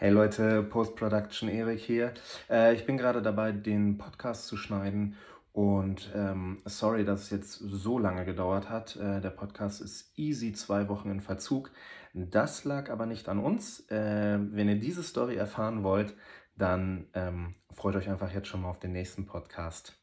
[0.00, 2.14] Hey Leute, Post-Production Erik hier.
[2.48, 5.16] Äh, ich bin gerade dabei, den Podcast zu schneiden
[5.52, 8.94] und ähm, sorry, dass es jetzt so lange gedauert hat.
[8.94, 11.72] Äh, der Podcast ist easy zwei Wochen in Verzug.
[12.14, 13.90] Das lag aber nicht an uns.
[13.90, 16.14] Äh, wenn ihr diese Story erfahren wollt,
[16.54, 19.98] dann ähm, freut euch einfach jetzt schon mal auf den nächsten Podcast.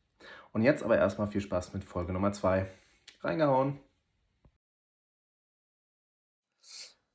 [0.52, 2.70] Und jetzt aber erstmal viel Spaß mit Folge Nummer zwei.
[3.21, 3.80] Reingehauen.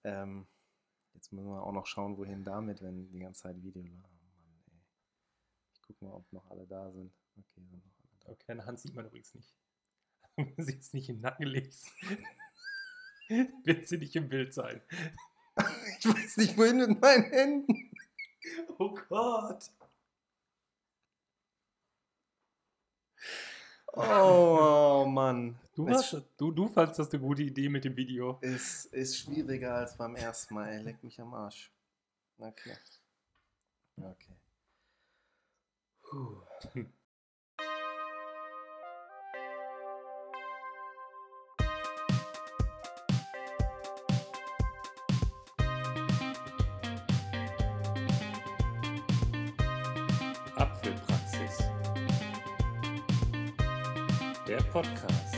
[0.03, 0.47] Ähm,
[1.31, 3.83] jetzt müssen wir auch noch schauen, wohin damit, wenn die ganze Zeit Video.
[3.83, 4.81] Oh Mann, ey.
[5.73, 7.13] Ich gucke mal, ob noch alle da sind.
[7.37, 8.33] Okay, sind noch alle da.
[8.33, 9.55] Okay, deine Hand sieht man übrigens nicht.
[10.37, 11.89] Man sieht es nicht im Nacken legst.
[13.65, 14.83] Wird sie nicht im Bild sein.
[15.99, 17.93] Ich weiß nicht, wohin mit meinen Händen.
[18.79, 19.71] Oh Gott.
[23.93, 25.59] Oh, oh Mann.
[25.75, 28.39] Du, hast, du, du fandst das eine gute Idee mit dem Video.
[28.41, 30.69] ist, ist schwieriger als beim ersten Mal.
[30.69, 31.73] Ey, leck mich am Arsch.
[32.39, 32.77] Okay.
[33.97, 34.37] Okay.
[36.03, 36.43] Puh.
[50.57, 51.59] Apfelpraxis.
[54.49, 55.30] Der Podcast.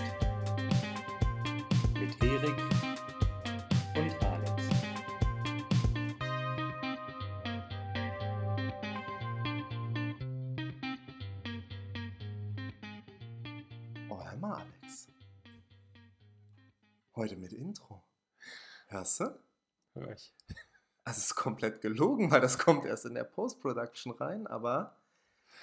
[2.42, 2.58] Erik
[3.94, 4.68] und Alex.
[14.08, 15.08] Oh, hör mal, Alex.
[17.14, 18.02] Heute mit Intro.
[18.88, 19.38] Hörst du?
[19.92, 20.34] Hör ich.
[21.04, 24.96] Also es ist komplett gelogen, weil das kommt erst in der Post-Production rein, aber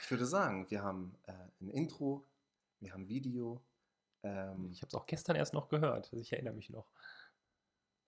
[0.04, 2.26] ich würde sagen, wir haben äh, ein Intro,
[2.80, 3.62] wir haben Video.
[4.24, 6.06] Ähm, Ich habe es auch gestern erst noch gehört.
[6.12, 6.92] Also ich erinnere mich noch.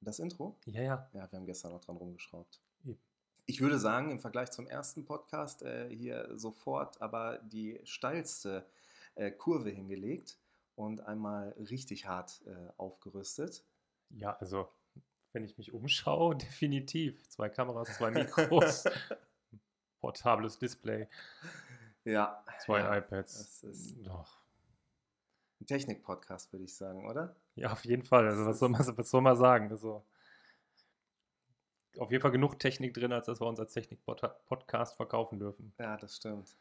[0.01, 0.57] das Intro?
[0.65, 1.09] Ja, ja.
[1.13, 2.61] Ja, wir haben gestern noch dran rumgeschraubt.
[2.85, 2.99] Eben.
[3.45, 8.65] Ich würde sagen, im Vergleich zum ersten Podcast äh, hier sofort aber die steilste
[9.15, 10.37] äh, Kurve hingelegt
[10.75, 13.63] und einmal richtig hart äh, aufgerüstet.
[14.09, 14.69] Ja, also,
[15.33, 17.27] wenn ich mich umschaue, definitiv.
[17.29, 18.85] Zwei Kameras, zwei Mikros,
[19.99, 21.07] portables Display,
[22.03, 22.43] Ja.
[22.59, 23.37] zwei ja, iPads.
[23.37, 24.40] Das ist Doch.
[25.61, 27.35] Ein Technik-Podcast, würde ich sagen, oder?
[27.55, 28.27] Ja, auf jeden Fall.
[28.27, 29.69] Also, was soll man, was soll man sagen?
[29.71, 30.03] Also,
[31.97, 35.73] auf jeden Fall genug Technik drin, als dass wir uns als Technik-Podcast verkaufen dürfen.
[35.77, 36.55] Ja, das stimmt.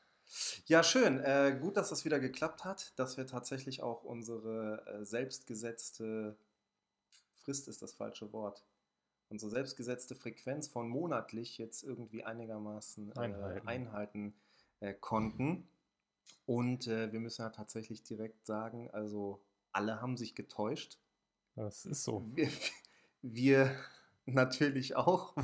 [0.66, 1.18] Ja, schön.
[1.20, 6.36] Äh, gut, dass das wieder geklappt hat, dass wir tatsächlich auch unsere äh, selbstgesetzte
[7.38, 8.64] Frist ist das falsche Wort.
[9.28, 13.68] Unsere selbstgesetzte Frequenz von monatlich jetzt irgendwie einigermaßen äh, Einhalten.
[13.68, 14.34] einhalten
[14.80, 15.68] äh, konnten.
[16.46, 19.40] Und äh, wir müssen ja tatsächlich direkt sagen, also
[19.72, 20.98] alle haben sich getäuscht.
[21.54, 22.24] Das ist so.
[22.34, 22.48] Wir,
[23.22, 23.74] wir
[24.26, 25.34] natürlich auch,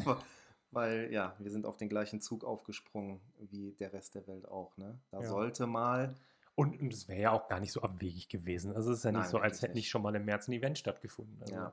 [0.71, 4.77] weil ja, wir sind auf den gleichen Zug aufgesprungen wie der Rest der Welt auch.
[4.77, 4.99] Ne?
[5.11, 5.29] Da Ja.
[5.29, 6.15] sollte mal,
[6.55, 8.75] Und, und es wäre ja auch gar nicht so abwegig gewesen.
[8.75, 10.53] Also, es ist ja nicht Nein, so, als hätte nicht schon mal im März ein
[10.53, 11.43] Event stattgefunden.
[11.43, 11.73] Also, ja,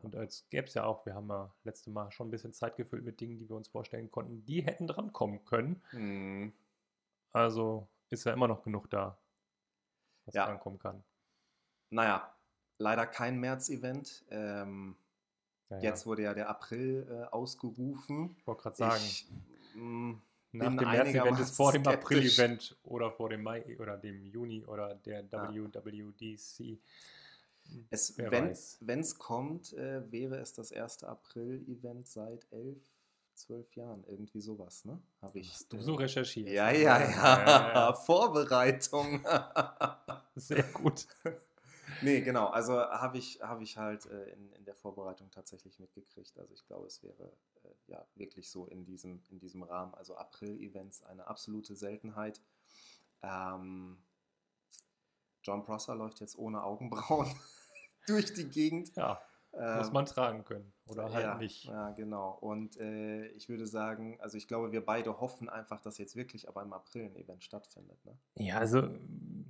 [0.00, 2.76] Und als gäbe es ja auch, wir haben ja letzte Mal schon ein bisschen Zeit
[2.76, 5.82] gefüllt mit Dingen, die wir uns vorstellen konnten, die hätten drankommen können.
[5.92, 6.52] hm,
[7.32, 9.18] Also ist ja immer noch genug da,
[10.26, 10.46] was Ja.
[10.46, 11.02] drankommen kann.
[11.90, 12.34] naja,
[12.78, 14.24] leider kein März-Event.
[14.30, 14.96] Ähm,
[15.70, 15.82] Ja, ja.
[15.84, 18.36] Jetzt wurde ja der April äh, ausgerufen.
[18.38, 19.26] Ich wollte gerade sagen, Ich,
[19.74, 20.12] mm,
[20.52, 21.86] nach dem März-Event ist vor dem.
[21.86, 25.48] April-Event oder vor dem Mai oder dem Juni oder der Ja.
[25.50, 26.78] WWDC.
[27.90, 32.76] Es, wenn es kommt, äh, wäre es das erste April-Event seit elf,
[33.42, 34.04] zwölf Jahren.
[34.06, 35.00] Irgendwie sowas, ne?
[35.20, 35.52] Habe ich.
[35.52, 36.48] Hast du äh, so recherchiert?
[36.48, 37.74] Ja, ja, ja.
[37.74, 37.92] ja.
[38.06, 39.24] Vorbereitung.
[40.34, 41.06] Sehr gut.
[42.02, 42.46] nee, genau.
[42.48, 46.38] Also habe ich, hab ich halt äh, in, in der Vorbereitung tatsächlich mitgekriegt.
[46.38, 47.32] Also ich glaube, es wäre
[47.64, 49.94] äh, ja wirklich so in diesem, in diesem Rahmen.
[49.94, 52.40] Also April-Events eine absolute Seltenheit.
[53.22, 53.98] Ähm,
[55.42, 57.28] John Prosser läuft jetzt ohne Augenbrauen
[58.06, 58.94] durch die Gegend.
[58.96, 59.20] Ja,
[59.52, 61.64] muss Ähm, man tragen können oder halt ja, nicht.
[61.64, 62.38] Ja, genau.
[62.40, 66.48] Und äh, ich würde sagen, also ich glaube, wir beide hoffen einfach, dass jetzt wirklich
[66.48, 68.04] aber im April ein Event stattfindet.
[68.04, 68.16] Ne?
[68.36, 68.88] Ja, also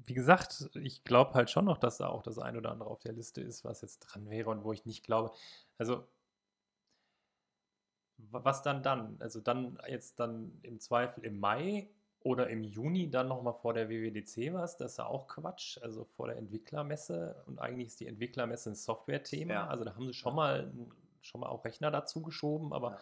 [0.05, 3.01] wie gesagt, ich glaube halt schon noch, dass da auch das ein oder andere auf
[3.01, 5.33] der Liste ist, was jetzt dran wäre und wo ich nicht glaube.
[5.79, 6.05] Also
[8.19, 9.17] wa- was dann dann?
[9.21, 11.89] Also dann jetzt dann im Zweifel im Mai
[12.25, 16.05] oder im Juni dann nochmal vor der WWDC was, das ist ja auch Quatsch, also
[16.05, 19.67] vor der Entwicklermesse und eigentlich ist die Entwicklermesse ein Software-Thema, Ja.
[19.69, 20.73] also da haben sie schon mal
[21.21, 23.01] schon mal auch Rechner dazu geschoben, aber Ja.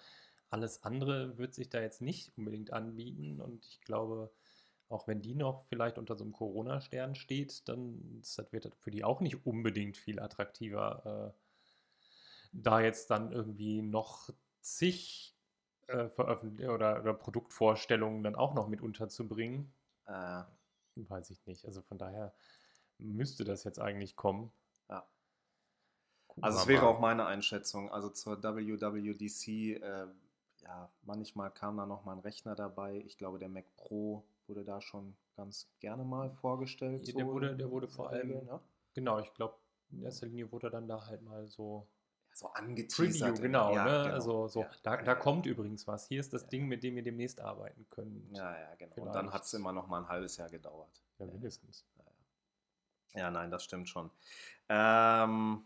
[0.51, 4.31] alles andere wird sich da jetzt nicht unbedingt anbieten und ich glaube,
[4.89, 8.91] auch wenn die noch vielleicht unter so einem Corona-Stern steht, dann das wird das für
[8.91, 11.41] die auch nicht unbedingt viel attraktiver, äh,
[12.53, 14.31] da jetzt dann irgendwie noch
[14.61, 15.37] zig
[15.91, 19.73] äh, veröffentlichen oder, oder Produktvorstellungen dann auch noch mit unterzubringen.
[20.07, 20.43] Äh,
[20.97, 21.65] Weiß ich nicht.
[21.67, 22.35] Also von daher
[22.99, 24.53] müsste das jetzt eigentlich kommen.
[24.89, 25.07] Ja.
[26.29, 26.89] Gucken also es wäre mal.
[26.91, 27.91] auch meine Einschätzung.
[27.91, 30.07] Also zur WWDC, äh,
[30.63, 33.03] ja, manchmal kam da noch mal ein Rechner dabei.
[33.07, 37.07] Ich glaube, der Mac Pro wurde da schon ganz gerne mal vorgestellt.
[37.09, 38.61] Ja, der so wurde- in der wurde vor allem- Regeln, ne?
[38.95, 39.55] Genau, ich glaube,
[39.93, 41.87] in erster Linie wurde dann da halt mal so
[42.33, 43.31] so angeteasert.
[43.31, 44.03] Preview, genau, Ja, ne?
[44.05, 44.15] genau.
[44.15, 46.07] Also so, Ja, da, ja, da kommt übrigens was.
[46.09, 46.47] Hier ist das.
[46.49, 48.37] Ding, mit dem ihr demnächst arbeiten könnt.
[48.37, 48.95] Ja, ja, genau.
[48.97, 49.35] Und dann Vielleicht.
[49.35, 51.03] hat es immer noch mal ein halbes Jahr gedauert.
[51.19, 51.85] Ja, mindestens.
[53.15, 54.11] Ja, nein, das stimmt schon.
[54.69, 55.65] Ähm,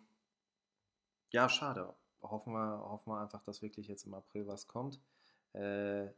[1.31, 1.95] ja, schade.
[2.23, 4.99] Hoffen wir, hoffen wir einfach, dass wirklich jetzt im April was kommt.
[5.53, 6.09] Äh,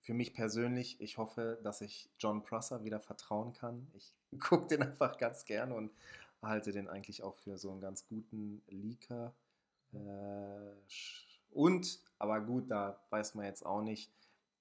[0.00, 3.88] für mich persönlich, ich hoffe, dass ich John Prosser wieder vertrauen kann.
[3.94, 5.90] Ich gucke den einfach ganz gerne und
[6.42, 9.32] halte den eigentlich auch für so einen ganz guten Leaker.
[9.94, 10.74] Äh,
[11.50, 14.12] und, aber gut, da weiß man jetzt auch nicht.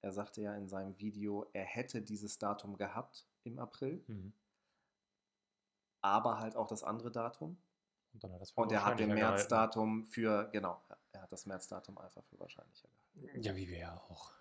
[0.01, 4.33] Er sagte ja in seinem Video, er hätte dieses Datum gehabt im April Mhm.
[6.01, 7.57] aber halt auch das andere Datum.
[8.13, 9.13] Und dann hat das für Und er hat den.
[9.13, 10.81] Märzdatum für, genau,
[11.13, 13.41] er hat das Märzdatum einfach für wahrscheinlicher gehalten.
[13.41, 14.33] Ja, wie wir ja auch,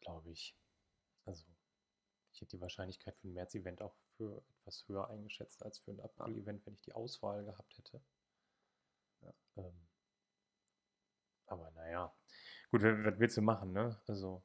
[0.00, 0.54] glaube ich.
[1.24, 1.46] Also,
[2.32, 6.00] ich hätte die Wahrscheinlichkeit für ein März-Event auch für etwas höher eingeschätzt als für ein
[6.00, 8.02] April-Event, wenn ich die Auswahl gehabt hätte.
[9.22, 9.32] Ja.
[9.56, 9.86] Ähm,
[11.46, 12.12] aber naja,
[12.70, 13.96] gut, was willst du machen, ne?
[14.08, 14.42] Also,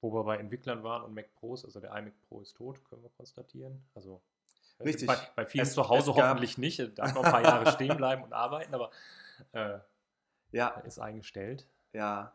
[0.00, 3.02] wo wir bei Entwicklern waren und Mac Pros, also der iMac Pro ist tot, können
[3.02, 3.82] wir konstatieren.
[3.94, 4.22] Also,
[4.78, 5.06] äh, Richtig.
[5.06, 6.98] Bei, bei vielen Es- zu Hause hoffentlich nicht.
[6.98, 8.90] Darf noch ein paar Jahre stehen bleiben und arbeiten, aber
[9.52, 9.78] äh,
[10.52, 11.66] Ja, ist eingestellt.
[11.92, 12.34] ja.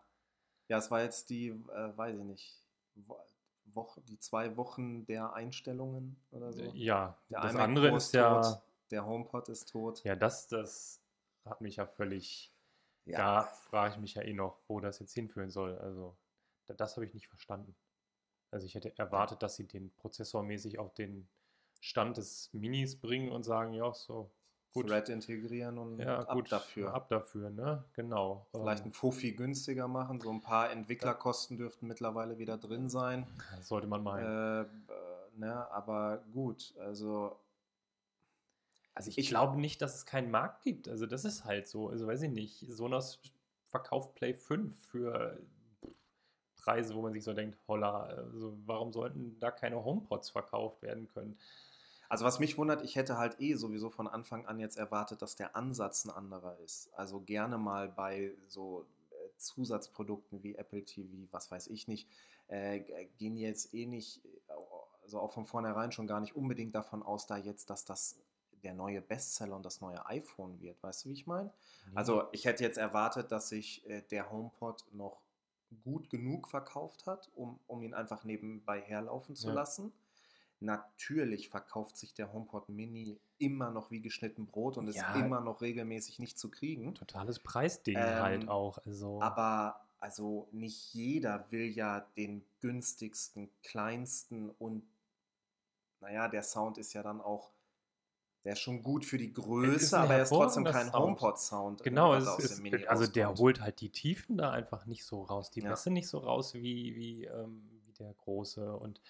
[0.67, 2.57] Ja, es war jetzt die, äh, weiß ich nicht,
[2.95, 3.19] Wo-
[3.65, 6.63] Woche, die zwei Wochen der Einstellungen oder so.
[6.73, 8.41] Ja, Der das andere Pro ist ja.
[8.41, 10.03] tot, der HomePod ist tot.
[10.03, 11.01] Ja, das, das
[11.45, 12.51] hat mich ja völlig.
[13.05, 13.17] Ja.
[13.17, 15.77] Da frage ich mich ja eh noch, wo das jetzt hinführen soll.
[15.77, 16.15] Also,
[16.65, 17.75] da- das habe ich nicht verstanden.
[18.51, 21.27] Also, ich hätte erwartet, dass sie den prozessormäßig auf den
[21.81, 24.31] Stand des Minis bringen und sagen, ja, so,
[24.73, 24.87] gut.
[24.87, 26.93] Thread integrieren und ja, ab gut, dafür.
[26.93, 27.83] Ab dafür, ne?
[27.93, 28.47] Genau.
[28.51, 30.19] Vielleicht Ähm, ein Fuffi günstiger machen.
[30.19, 33.27] So ein paar Entwicklerkosten dürften mittlerweile wieder drin sein.
[33.55, 34.25] das sollte man meinen.
[34.25, 34.65] Äh,
[35.37, 37.39] ne, aber gut, also
[38.95, 40.87] Also ich, Ich- glaube nicht, dass es keinen Markt gibt.
[40.87, 41.89] Also das ist halt so.
[41.89, 42.65] Also weiß ich nicht.
[42.69, 43.19] Sonos
[43.67, 45.39] verkauft Play 5 für
[46.55, 51.07] Preise, wo man sich so denkt, holla, also warum sollten da keine HomePods verkauft werden
[51.07, 51.37] können?
[52.09, 55.35] Also was mich wundert, ich hätte halt eh sowieso von Anfang an jetzt erwartet, dass
[55.35, 56.93] der Ansatz ein anderer ist.
[56.93, 62.09] Also gerne mal bei so äh, Zusatzprodukten wie Apple TV, was weiß ich nicht,
[62.47, 62.79] äh,
[63.17, 64.53] gehen jetzt eh nicht, äh,
[65.03, 68.19] also auch von vornherein schon gar nicht unbedingt davon aus, da jetzt, dass das
[68.65, 70.81] der neue Bestseller und das neue iPhone wird.
[70.83, 71.53] Weißt du, wie ich meine?
[71.93, 75.21] Also ich hätte jetzt erwartet, dass sich äh, der HomePod noch
[75.83, 79.53] gut genug verkauft hat, um, um ihn einfach nebenbei herlaufen zu Ja.
[79.53, 79.93] lassen.
[80.59, 85.11] Natürlich verkauft sich der HomePod Mini immer noch wie geschnitten Brot und Ja.
[85.13, 86.93] ist immer noch regelmäßig nicht zu kriegen.
[86.95, 88.77] totales Preisding Ähm, halt auch.
[88.85, 94.83] Also Aber also nicht jeder will ja den günstigsten, kleinsten und
[96.01, 97.49] naja, der Sound ist ja dann auch,
[98.45, 100.93] der ist schon gut für die Größe, aber er ist trotzdem kein Sound.
[100.93, 101.83] HomePod-Sound.
[101.83, 105.03] genau, was es aus ist, Mini also der holt halt die Tiefen da einfach nicht
[105.03, 105.69] so raus, die Ja.
[105.69, 108.75] Bässe nicht so raus wie, wie, ähm, wie der große.
[108.77, 109.01] Und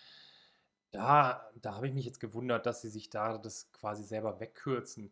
[0.91, 5.11] da, da habe ich mich jetzt gewundert, dass sie sich da das quasi selber wegkürzen.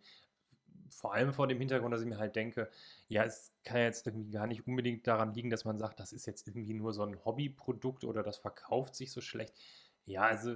[0.89, 2.70] Vor allem vor dem Hintergrund, dass ich mir halt denke,
[3.10, 6.13] ja, es kann ja jetzt irgendwie gar nicht unbedingt daran liegen, dass man sagt, das
[6.13, 9.53] ist jetzt irgendwie nur so ein Hobbyprodukt oder das verkauft sich so schlecht.
[10.06, 10.56] Ja, also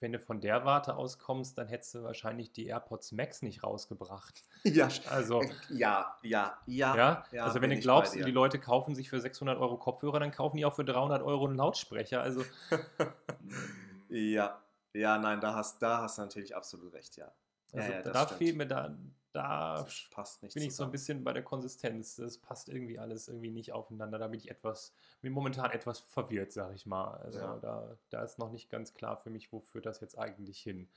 [0.00, 4.42] wenn du von der Warte auskommst, dann hättest du wahrscheinlich die AirPods Max nicht rausgebracht.
[4.64, 6.96] Ja, Also, äh, ja, ja, ja.
[6.96, 10.30] ja, ja, also wenn du glaubst, die Leute kaufen sich für 600 Euro Kopfhörer, dann
[10.30, 12.20] kaufen die auch für 300 Euro einen Lautsprecher.
[12.20, 12.44] Also,
[14.08, 14.62] Ja,
[14.94, 17.30] ja, nein, da hast, da hast du natürlich absolut recht, ja.
[17.72, 18.96] Ja, also ja, das da fehlt mir da,
[19.38, 20.92] da passt nicht bin ich so ein zusammen.
[20.92, 22.16] bisschen bei der Konsistenz.
[22.16, 24.18] Das passt irgendwie alles irgendwie nicht aufeinander.
[24.18, 27.14] Da bin ich etwas, bin momentan etwas verwirrt, sag ich mal.
[27.18, 27.56] Also Ja.
[27.58, 30.88] da, da ist noch nicht ganz klar für mich, wo führt das jetzt eigentlich hin.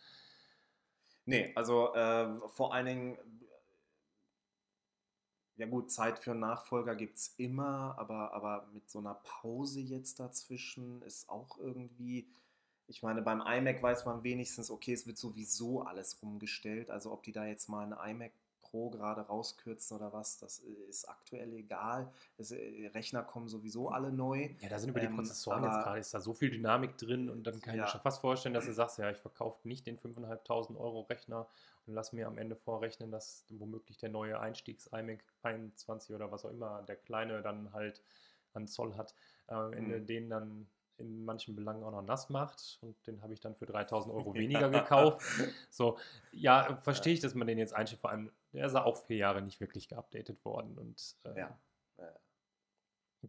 [1.25, 3.17] Nee, also äh, vor allen Dingen,
[5.55, 9.79] ja gut, Zeit für einen Nachfolger gibt es immer, aber, aber mit so einer Pause
[9.81, 12.27] jetzt dazwischen ist auch irgendwie,
[12.91, 17.24] ich meine, beim iMac weiß man wenigstens, okay, es wird sowieso alles umgestellt, also ob
[17.24, 18.31] die da jetzt mal einen iMac
[18.62, 22.12] Pro gerade rauskürzen oder was, das ist aktuell egal.
[22.38, 24.50] Das, äh, Rechner kommen sowieso alle neu.
[24.60, 27.29] Ja, da sind über die Ähm, Prozessoren jetzt gerade, ist da so viel Dynamik drin
[27.29, 27.86] und dann kann ich Ja.
[27.86, 31.48] mir schon fast vorstellen, dass du sagst, ja, ich verkaufe nicht den 5.500 Euro Rechner
[31.88, 36.51] und lass mir am Ende vorrechnen, dass womöglich der neue Einstiegs-iMac 21 oder was auch
[36.51, 38.01] immer, der kleine dann halt
[38.53, 39.15] an Zoll hat.
[39.48, 40.05] am Ende Mhm.
[40.05, 40.67] den dann
[41.01, 44.34] in manchen Belangen auch noch nass macht und den habe ich dann für 3000 Euro
[44.34, 45.22] weniger gekauft.
[45.70, 45.98] So,
[46.31, 48.01] ja, verstehe ich, dass man den jetzt einstellt.
[48.01, 51.58] Vor allem, der ist ja auch vier Jahre nicht wirklich geupdatet worden und äh, Ja.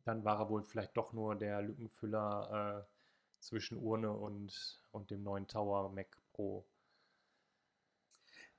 [0.04, 5.22] Dann war er wohl vielleicht doch nur der Lückenfüller äh, zwischen Urne und, und dem
[5.22, 6.64] neuen Tower Mac Pro.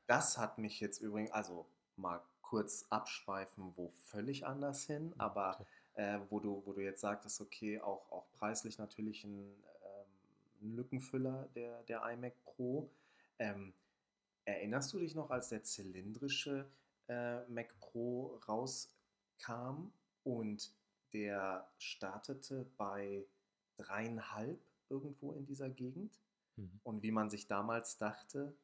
[0.05, 1.65] Das hat mich jetzt übrigens, also
[1.96, 5.65] mal kurz abschweifen, wo völlig anders hin, aber
[5.96, 11.50] äh, wo, du, wo du jetzt sagtest, okay, auch, auch preislich natürlich ein, ähm, Lückenfüller
[11.56, 12.90] der, der iMac Pro.
[13.40, 13.74] Ähm,
[14.46, 16.70] erinnerst du dich noch, als der zylindrische
[17.08, 19.92] äh, Mac Pro rauskam
[20.24, 20.74] und
[21.12, 23.26] der startete bei
[23.78, 24.60] dreieinhalb
[24.90, 26.20] irgendwo in dieser Gegend?
[26.56, 26.80] Mhm.
[26.84, 28.56] Und wie man sich damals dachte,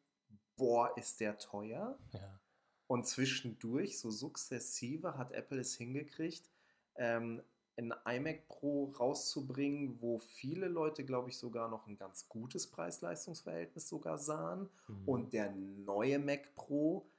[0.55, 1.97] boah, ist der teuer.
[2.11, 2.39] Ja.
[2.87, 6.49] Und zwischendurch, so sukzessive, hat Apple es hingekriegt,
[6.99, 7.41] ähm,
[7.77, 13.87] ein iMac Pro rauszubringen, wo viele Leute, glaube ich, sogar noch ein ganz gutes Preis-Leistungs-Verhältnis
[13.87, 14.69] sogar sahen.
[14.87, 15.07] Mhm.
[15.07, 17.09] Und der neue Mac Pro,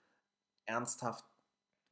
[0.66, 1.24] ernsthaft,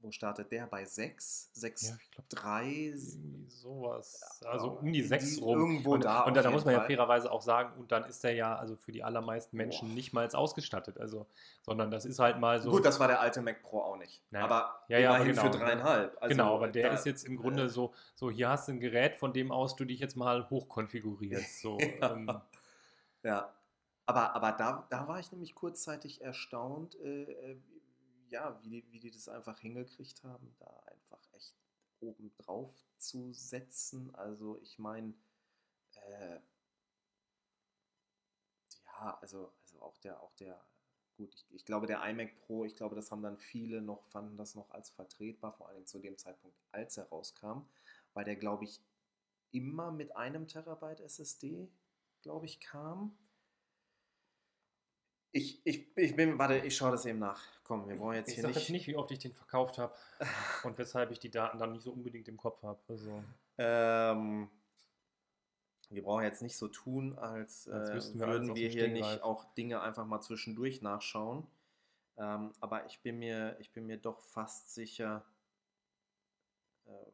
[0.00, 0.66] wo startet der?
[0.66, 1.50] Bei 6?
[1.52, 2.64] 6, ja, ich glaube, 3?
[2.68, 4.38] irgendwie sowas.
[4.44, 5.58] Ja, Also um die in sechs die- rum.
[5.58, 6.86] irgendwo und, da Und da, muss man ja Fall.
[6.88, 9.94] fairerweise auch sagen, und dann ist der ja also für die allermeisten Menschen Boah.
[9.94, 10.98] nicht mal ausgestattet.
[10.98, 11.26] Also,
[11.62, 12.70] sondern das ist halt mal so.
[12.70, 14.22] Gut, das war der alte Mac Pro auch nicht.
[14.30, 14.44] Naja.
[14.44, 15.56] Aber Ja, ja, immerhin genau, für ne?
[15.58, 16.16] dreieinhalb.
[16.22, 18.72] Also, genau, aber der da- ist jetzt im Grunde äh, so, so, hier hast du
[18.72, 21.60] ein Gerät, von dem aus du dich jetzt mal hochkonfigurierst.
[21.60, 22.12] So, Ja.
[22.12, 22.40] ähm,
[23.24, 23.52] Ja,
[24.06, 27.56] aber, aber da, da war ich nämlich kurzzeitig erstaunt, äh, äh,
[28.30, 31.54] ja, wie die, wie die das einfach hingekriegt haben, da einfach echt
[32.00, 34.14] oben drauf zu setzen.
[34.14, 35.14] Also ich meine,
[35.94, 36.40] äh,
[38.86, 40.60] ja, also, also auch der, auch der,
[41.16, 44.36] gut, ich, ich glaube, der iMac Pro, ich glaube, das haben dann viele noch, fanden
[44.36, 47.62] das noch als vertretbar, vor allem zu dem Zeitpunkt, als er rauskam,
[48.14, 48.80] weil der, glaube ich,
[49.52, 51.70] immer mit einem Terabyte SSD,
[52.22, 53.16] glaube ich, kam.
[55.32, 57.42] Ich, ich, ich bin, warte, ich schaue das eben nach.
[57.64, 58.62] Komm, wir brauchen jetzt ich hier sage nicht.
[58.62, 59.94] jetzt nicht, wie oft ich den verkauft habe
[60.64, 62.80] und weshalb ich die Daten dann nicht so unbedingt im Kopf habe.
[62.88, 63.22] Also,
[63.58, 64.50] Ähm,
[65.90, 69.22] wir brauchen jetzt nicht so tun, als, Als äh, wir würden wir hier nicht Stegreif.
[69.22, 71.46] auch Dinge einfach mal zwischendurch nachschauen.
[72.16, 75.24] Ähm, aber ich bin mir, ich bin mir doch fast sicher.
[76.86, 77.12] Ähm,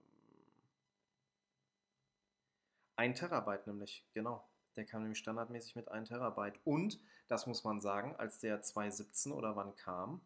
[2.96, 4.44] ein Terabyte nämlich, genau.
[4.76, 6.58] Der kam nämlich standardmäßig mit 1 Terabyte.
[6.64, 10.20] Und, das muss man sagen, als der 2017 oder wann kam,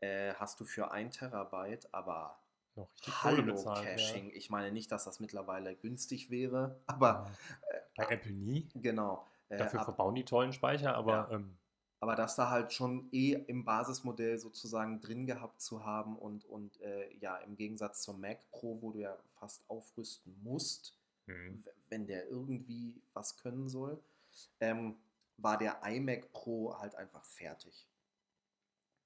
[0.00, 2.38] äh, hast du für 1 Terabyte aber
[2.76, 3.84] noch richtig Hallo bezahlt.
[3.84, 4.30] Caching.
[4.30, 7.80] Ich meine nicht, dass das mittlerweile günstig wäre, aber Ja.
[7.96, 8.68] Bei Apple nie.
[8.76, 9.26] genau.
[9.50, 11.30] äh, Dafür ab- verbauen die tollen Speicher, aber Ja.
[11.32, 11.56] ähm,
[12.02, 16.80] aber das da halt schon eh im Basismodell sozusagen drin gehabt zu haben und, und
[16.80, 20.94] äh, ja, im Gegensatz zum Mac Pro, wo du ja fast aufrüsten musst,
[21.30, 21.62] hm.
[21.64, 24.02] w- wenn der irgendwie was können soll,
[24.60, 24.96] ähm,
[25.38, 27.88] war der iMac Pro halt einfach fertig.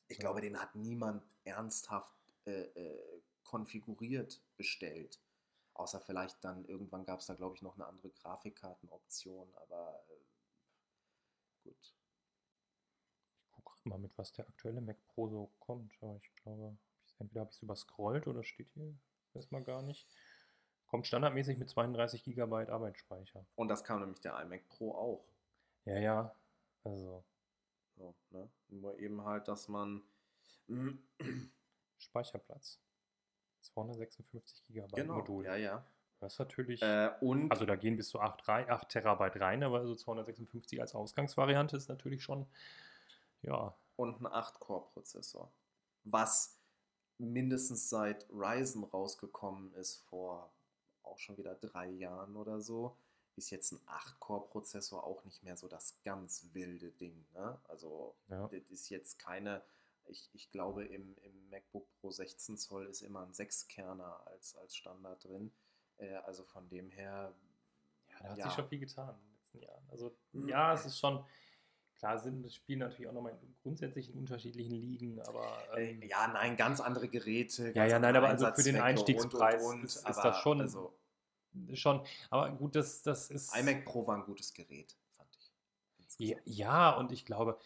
[0.09, 0.21] Ich Ja.
[0.21, 2.15] glaube, den hat niemand ernsthaft
[2.47, 5.21] äh, äh, konfiguriert bestellt.
[5.75, 10.25] Außer vielleicht dann irgendwann gab es da, glaube ich, noch eine andere Grafikkartenoption, aber äh,
[11.65, 11.95] gut.
[13.59, 15.93] ich gucke mal mit, was der aktuelle Mac Pro so kommt.
[16.01, 16.77] Aber ich glaube,
[17.19, 18.95] entweder habe ich es überscrollt oder steht hier
[19.35, 20.09] erstmal gar nicht.
[20.95, 23.45] Kommt standardmäßig mit 32 GB Arbeitsspeicher.
[23.57, 25.25] Und das kam nämlich der iMac Pro auch.
[25.87, 26.35] Ja, ja.
[26.85, 27.25] Also
[27.97, 28.49] So, ne?
[28.69, 30.05] Nur eben halt, dass man.
[31.99, 32.79] Speicherplatz.
[33.63, 35.45] 256 GB genau, Modul.
[35.45, 35.85] ja, ja.
[36.21, 36.81] Das ist natürlich.
[36.81, 40.81] Äh, und also da gehen bis zu 8, rein, 8 Terabyte rein, aber so 256
[40.81, 42.47] als Ausgangsvariante ist natürlich schon.
[43.43, 45.53] Ja, und ein 8-Core-Prozessor.
[46.05, 46.61] Was
[47.19, 50.53] mindestens seit Ryzen rausgekommen ist, vor
[51.15, 52.97] auch schon wieder drei Jahren oder so,
[53.37, 57.25] ist jetzt ein 8-Core-Prozessor auch nicht mehr so das ganz wilde Ding.
[57.35, 57.59] Ne?
[57.69, 58.49] Also, ja.
[58.49, 59.63] das ist jetzt keine.
[60.07, 64.77] Ich, ich glaube, im, im MacBook Pro 16 Zoll ist immer ein 6-Kerner als, als
[64.77, 65.51] Standard drin.
[65.97, 67.35] Äh, also von dem her.
[68.11, 68.45] Ja, da hat Ja.
[68.45, 69.85] sich schon viel getan in den letzten Jahren.
[69.91, 70.49] Also Mhm.
[70.49, 71.25] ja, es ist schon,
[71.97, 76.03] klar sind das Spiel natürlich auch nochmal in grundsätzlich in unterschiedlichen Ligen, aber Äh, ähm,
[76.03, 77.69] ja, nein, ganz andere Geräte.
[77.69, 80.39] ja, ganz ja, nein, andere aber also für den Einstiegspreis und, und, ist, ist das
[80.43, 80.95] schon, Also,
[81.75, 85.53] schon, aber gut, das, das ist, iMac Pro war ein gutes Gerät, fand ich.
[86.19, 87.59] ja, ja, und ich glaube,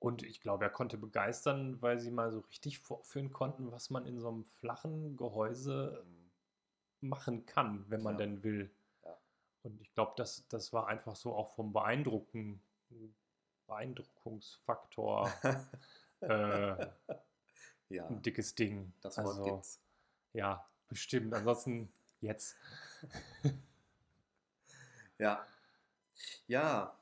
[0.00, 4.06] und ich glaube, er konnte begeistern, weil sie mal so richtig vorführen konnten, was man
[4.06, 6.30] in so einem flachen Gehäuse Ähm,
[7.00, 8.18] machen kann, wenn man Ja.
[8.18, 8.70] denn will.
[9.04, 9.18] Ja.
[9.62, 12.60] Und ich glaube, das, das war einfach so auch vom Beeindrucken,
[13.66, 15.32] Beeindruckungsfaktor
[16.20, 16.86] äh,
[17.88, 18.92] ja, ein dickes Ding.
[19.00, 19.80] das Wort also, gibt's.
[20.32, 21.34] ja, bestimmt.
[21.34, 22.56] Ansonsten jetzt.
[25.18, 25.46] Ja.
[26.48, 26.96] Ja.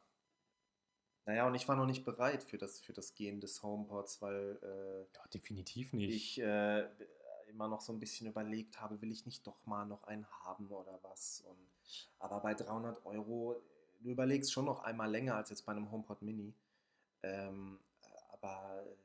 [1.27, 4.59] Naja, und ich war noch nicht bereit für das, für das Gehen des HomePods, weil
[4.63, 6.35] äh, Ja, definitiv nicht.
[6.37, 6.89] ich äh,
[7.49, 10.69] immer noch so ein bisschen überlegt habe, will ich nicht doch mal noch einen haben
[10.71, 11.43] oder was.
[11.49, 13.57] Und, aber bei 300 Euro,
[14.01, 16.55] du überlegst schon noch einmal länger als jetzt bei einem HomePod Mini.
[17.23, 17.81] Ähm,
[18.33, 18.97] aber äh,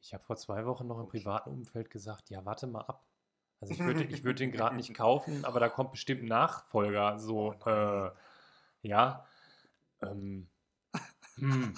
[0.00, 3.04] Ich habe vor zwei Wochen noch im privaten Umfeld gesagt, ja, warte mal ab.
[3.64, 7.18] Also ich würde, ich würde den gerade nicht kaufen, aber da kommt bestimmt ein Nachfolger.
[7.18, 8.10] So, Oh äh,
[8.82, 9.26] ja.
[10.02, 10.48] Ähm,
[11.36, 11.74] hm.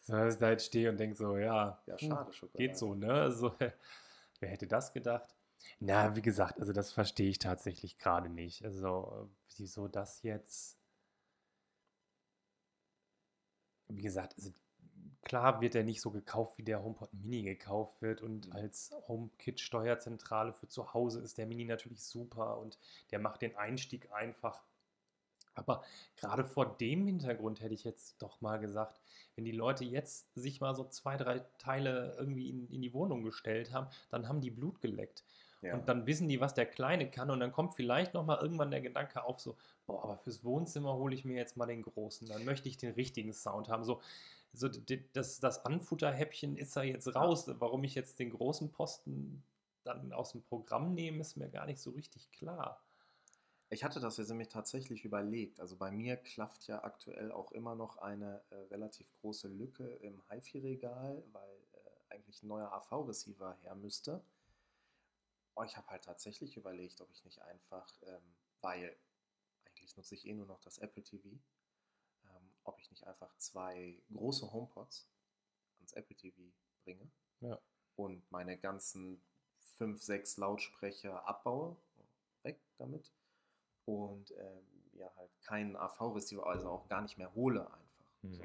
[0.00, 2.68] So, dass ich da jetzt stehe und denke so, ja, ja, puh, schade, Schokolade.
[2.68, 3.12] geht so, ne?
[3.12, 3.54] Also,
[4.40, 5.36] wer hätte das gedacht?
[5.78, 8.64] Na, wie gesagt, also das verstehe ich tatsächlich gerade nicht.
[8.64, 10.78] Also, wieso das jetzt?
[13.88, 14.50] Wie gesagt, also
[15.22, 18.20] klar wird er nicht so gekauft, wie der HomePod Mini gekauft wird.
[18.20, 22.78] Und als HomeKit-Steuerzentrale für zu Hause ist der Mini natürlich super und
[23.10, 24.62] der macht den Einstieg einfach.
[25.54, 25.82] Aber
[26.16, 29.00] gerade vor dem Hintergrund hätte ich jetzt doch mal gesagt,
[29.36, 33.22] wenn die Leute jetzt sich mal so zwei, drei Teile irgendwie in, in die Wohnung
[33.22, 35.24] gestellt haben, dann haben die Blut geleckt.
[35.62, 35.74] Ja.
[35.74, 37.30] Und dann wissen die, was der Kleine kann.
[37.30, 40.94] Und dann kommt vielleicht noch mal irgendwann der Gedanke auf, so, boah, aber fürs Wohnzimmer
[40.94, 42.28] hole ich mir jetzt mal den großen.
[42.28, 43.84] Dann möchte ich den richtigen Sound haben.
[43.84, 44.00] So,
[44.52, 47.46] so das, das Anfutterhäppchen ist ja jetzt raus.
[47.58, 49.42] Warum ich jetzt den großen Posten
[49.84, 52.82] dann aus dem Programm nehme, ist mir gar nicht so richtig klar.
[53.70, 55.58] Ich hatte das jetzt nämlich tatsächlich überlegt.
[55.58, 60.22] Also bei mir klafft ja aktuell auch immer noch eine äh, relativ große Lücke im
[60.28, 64.22] HiFi-Regal, weil äh, eigentlich ein neuer AV-Receiver her müsste.
[65.54, 68.22] Und ich habe halt tatsächlich überlegt, ob ich nicht einfach, ähm,
[68.60, 68.94] weil
[69.64, 71.30] eigentlich nutze ich eh nur noch das Apple TV,
[72.64, 75.08] ob ich nicht einfach zwei große HomePods
[75.78, 76.42] ans Apple TV
[76.84, 77.60] bringe Ja.
[77.96, 79.22] und meine ganzen
[79.76, 81.76] fünf, sechs Lautsprecher abbaue,
[82.42, 83.12] weg damit
[83.84, 88.06] und ähm, ja halt keinen AV-Receiver, also auch gar nicht mehr hole einfach.
[88.22, 88.32] Mhm.
[88.34, 88.44] So.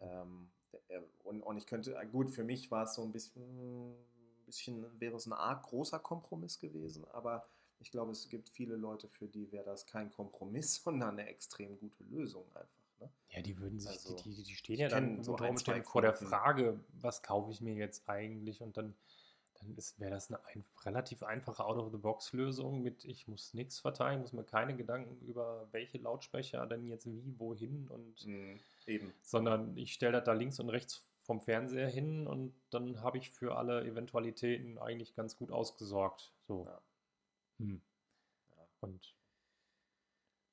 [0.00, 0.50] Ähm,
[0.88, 3.96] äh, und, und ich könnte, äh, gut, für mich war es so ein bisschen,
[4.44, 7.48] bisschen, wäre es ein arg großer Kompromiss gewesen, aber
[7.80, 11.78] ich glaube, es gibt viele Leute, für die wäre das kein Kompromiss, sondern eine extrem
[11.78, 12.77] gute Lösung einfach.
[13.00, 13.10] Ne?
[13.30, 16.02] Ja, die würden sich, Also, die, die, die stehen ja dann so unter Umständen vor
[16.02, 16.14] der.
[16.14, 18.60] Frage, was kaufe ich mir jetzt eigentlich?
[18.62, 18.94] Und dann,
[19.60, 24.44] dann wäre das eine ein, relativ einfache Out-of-the-Box-Lösung mit, ich muss nichts verteilen, muss mir
[24.44, 29.12] keine Gedanken über welche Lautsprecher denn jetzt wie, wohin und Mhm, eben.
[29.22, 33.30] sondern ich stelle das da links und rechts vom Fernseher hin und dann habe ich
[33.30, 36.32] für alle Eventualitäten eigentlich ganz gut ausgesorgt.
[36.46, 36.64] So.
[36.64, 36.80] Ja.
[37.58, 37.82] Hm.
[38.56, 38.66] Ja.
[38.80, 39.14] Und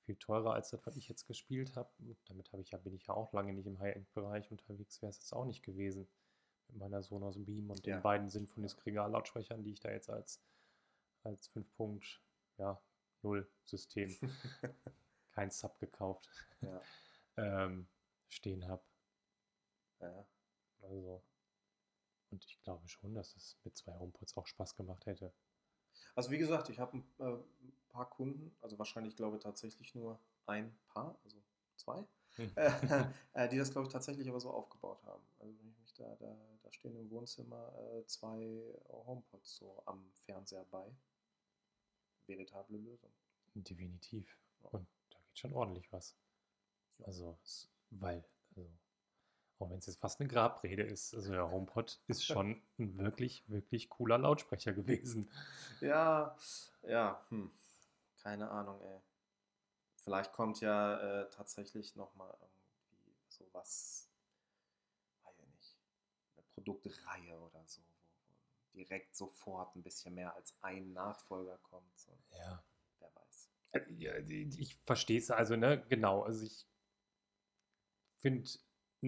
[0.05, 1.89] viel teurer als das, was ich jetzt gespielt habe.
[2.27, 5.17] Damit habe ich ja, bin ich ja auch lange nicht im High-End-Bereich unterwegs, wäre es
[5.17, 6.07] jetzt auch nicht gewesen.
[6.67, 7.95] Mit meiner Sonos Beam und Ja.
[7.95, 10.41] den beiden Sinfonis Regal-Lautsprechern, die ich da jetzt als,
[11.23, 12.21] als 5 Punkt,
[12.57, 12.81] ja,
[13.21, 14.09] 0 System,
[15.31, 16.29] kein Sub gekauft,
[16.61, 16.81] ja,
[17.37, 17.87] ähm,
[18.29, 18.83] stehen habe.
[19.99, 20.25] ja.
[20.81, 21.23] Also,
[22.31, 25.33] und ich glaube schon, dass es mit zwei HomePods auch Spaß gemacht hätte.
[26.15, 27.37] Also wie gesagt, ich habe ein äh,
[27.89, 31.37] paar Kunden, also wahrscheinlich glaube ich tatsächlich nur ein Paar, also
[31.75, 32.51] zwei, Hm.
[33.33, 35.23] äh, die das glaube ich tatsächlich aber so aufgebaut haben.
[35.39, 40.11] Also wenn ich mich da, da, da stehen im Wohnzimmer äh, zwei HomePods so am
[40.25, 40.93] Fernseher bei.
[42.27, 43.11] Veritable Lösung.
[43.53, 44.37] Definitiv.
[44.63, 46.17] Und da geht schon ordentlich was.
[46.97, 47.05] Ja.
[47.05, 47.37] Also,
[47.91, 48.69] weil, also,
[49.59, 53.43] auch wenn es jetzt fast eine Grabrede ist, also der HomePod ist schon ein wirklich,
[53.47, 55.29] wirklich cooler Lautsprecher gewesen.
[55.81, 56.35] Ja,
[56.83, 57.51] ja, hm.
[58.21, 58.99] keine Ahnung, ey.
[60.03, 64.07] Vielleicht kommt ja äh, tatsächlich nochmal irgendwie sowas,
[65.23, 65.77] weiß ich nicht,
[66.37, 71.97] eine Produktreihe oder so, wo, direkt sofort ein bisschen mehr als ein Nachfolger kommt.
[71.97, 72.11] So.
[72.37, 72.63] Ja.
[72.99, 73.49] Wer weiß.
[73.71, 76.21] Äh, Ja, ich verstehe es, also, ne, genau.
[76.21, 76.67] Also, ich
[78.17, 78.47] finde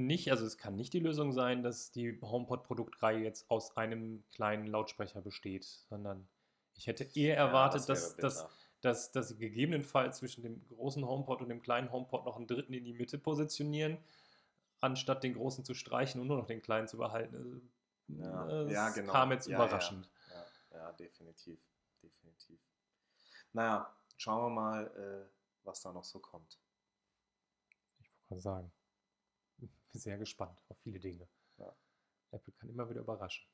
[0.05, 4.67] nicht, also, es kann nicht die Lösung sein, dass die HomePod-Produktreihe jetzt aus einem kleinen
[4.67, 6.27] Lautsprecher besteht, sondern
[6.75, 8.49] ich hätte eher erwartet, dass, wäre dass, bitter.
[8.81, 12.73] dass, dass sie gegebenenfalls zwischen dem großen HomePod und dem kleinen HomePod noch einen dritten
[12.73, 13.97] in die Mitte positionieren,
[14.79, 17.35] anstatt den großen zu streichen und nur noch den kleinen zu behalten.
[17.35, 17.61] Also,
[18.07, 19.11] Ja, äh, ja, es genau.
[19.11, 19.65] kam jetzt Ja, ja.
[19.65, 20.09] überraschend.
[20.29, 20.45] Ja,
[20.77, 21.59] ja, definitiv.
[22.03, 22.59] Definitiv.
[23.53, 25.31] Naja, schauen wir mal, äh,
[25.63, 26.59] was da noch so kommt.
[27.99, 28.71] Ich wollte gerade sagen,
[29.93, 31.27] sehr gespannt auf viele Dinge.
[31.57, 31.75] Ja.
[32.31, 33.47] Apple kann immer wieder überraschen.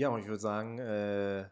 [0.00, 1.46] Ja, und ich würde sagen, äh,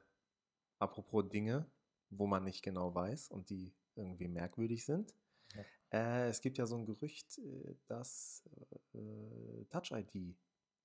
[0.78, 1.70] apropos Dinge,
[2.08, 5.14] wo man nicht genau weiß und die irgendwie merkwürdig sind.
[5.54, 5.64] Ja.
[5.90, 8.48] Äh, es gibt ja so ein Gerücht, äh, dass
[8.94, 10.34] äh, Touch ID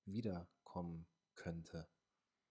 [0.04, 1.88] wiederkommen könnte.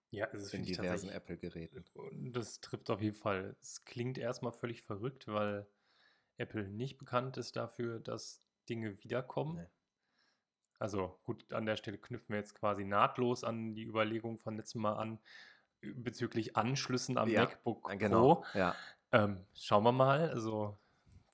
[0.09, 1.85] Ja, also das in diversen Apple-Geräten.
[2.33, 3.55] das trifft auf jeden Fall.
[3.61, 5.67] Es klingt erstmal völlig verrückt, weil
[6.37, 9.57] Apple nicht bekannt ist dafür, dass Dinge wiederkommen.
[9.57, 9.67] Nee.
[10.79, 14.81] Also gut, an der Stelle knüpfen wir jetzt quasi nahtlos an die Überlegung von letztem
[14.81, 15.19] Mal an
[15.81, 17.97] äh, bezüglich Anschlüssen am Ja, MacBook Pro.
[17.97, 18.75] Genau, ja.
[19.11, 20.29] Ähm, schauen wir mal.
[20.29, 20.77] Also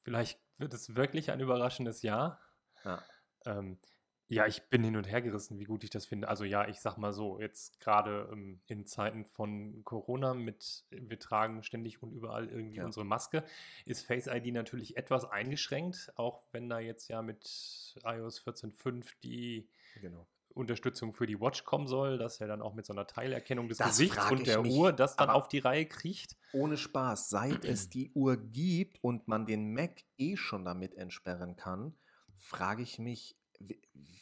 [0.01, 2.39] vielleicht wird es wirklich ein überraschendes Jahr.
[2.83, 3.01] ja.
[3.45, 3.79] Ähm,
[4.29, 6.27] ja, ich bin hin und her gerissen, wie gut ich das finde.
[6.27, 11.19] Also ja, ich sag mal so, jetzt gerade ähm, in Zeiten von Corona mit, wir
[11.19, 12.85] tragen ständig und überall irgendwie Ja.
[12.85, 13.43] unsere Maske,
[13.85, 19.67] ist Face ID natürlich etwas eingeschränkt, auch wenn da jetzt ja mit iOS 14.5 die
[19.95, 20.27] Genau.
[20.53, 23.77] Unterstützung für die Watch kommen soll, dass er dann auch mit so einer Teilerkennung des
[23.77, 26.37] Das Gesichts und der mich, Uhr das dann auf die Reihe kriegt.
[26.51, 31.55] Ohne Spaß, seit es die Uhr gibt und man den Mac eh schon damit entsperren
[31.55, 31.95] kann,
[32.35, 33.38] frage ich mich,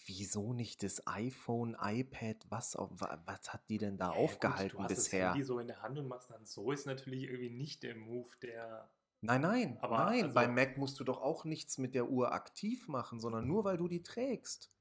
[0.06, 5.36] wieso nicht das iPhone, iPad, was, was hat die denn da aufgehalten bisher?
[5.44, 8.90] so in der Hand und machst dann so, ist natürlich irgendwie nicht der Move, der
[9.22, 10.24] Nein, nein, Aber nein.
[10.26, 13.64] also- Beim Mac musst du doch auch nichts mit der Uhr aktiv machen, sondern nur
[13.64, 14.72] weil du die trägst.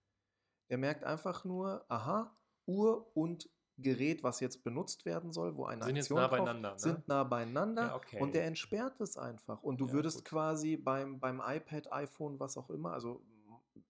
[0.69, 5.85] Er merkt einfach nur, aha, Uhr und Gerät, was jetzt benutzt werden soll, wo eine
[5.85, 6.79] Sind jetzt Aktion nah drauf, beieinander, ne?
[6.79, 8.21] sind nah beieinander Ja, okay.
[8.21, 9.63] und der entsperrt es einfach.
[9.63, 10.25] Und du Ja, würdest gut.
[10.27, 13.23] quasi beim, beim iPad, iPhone, was auch immer, also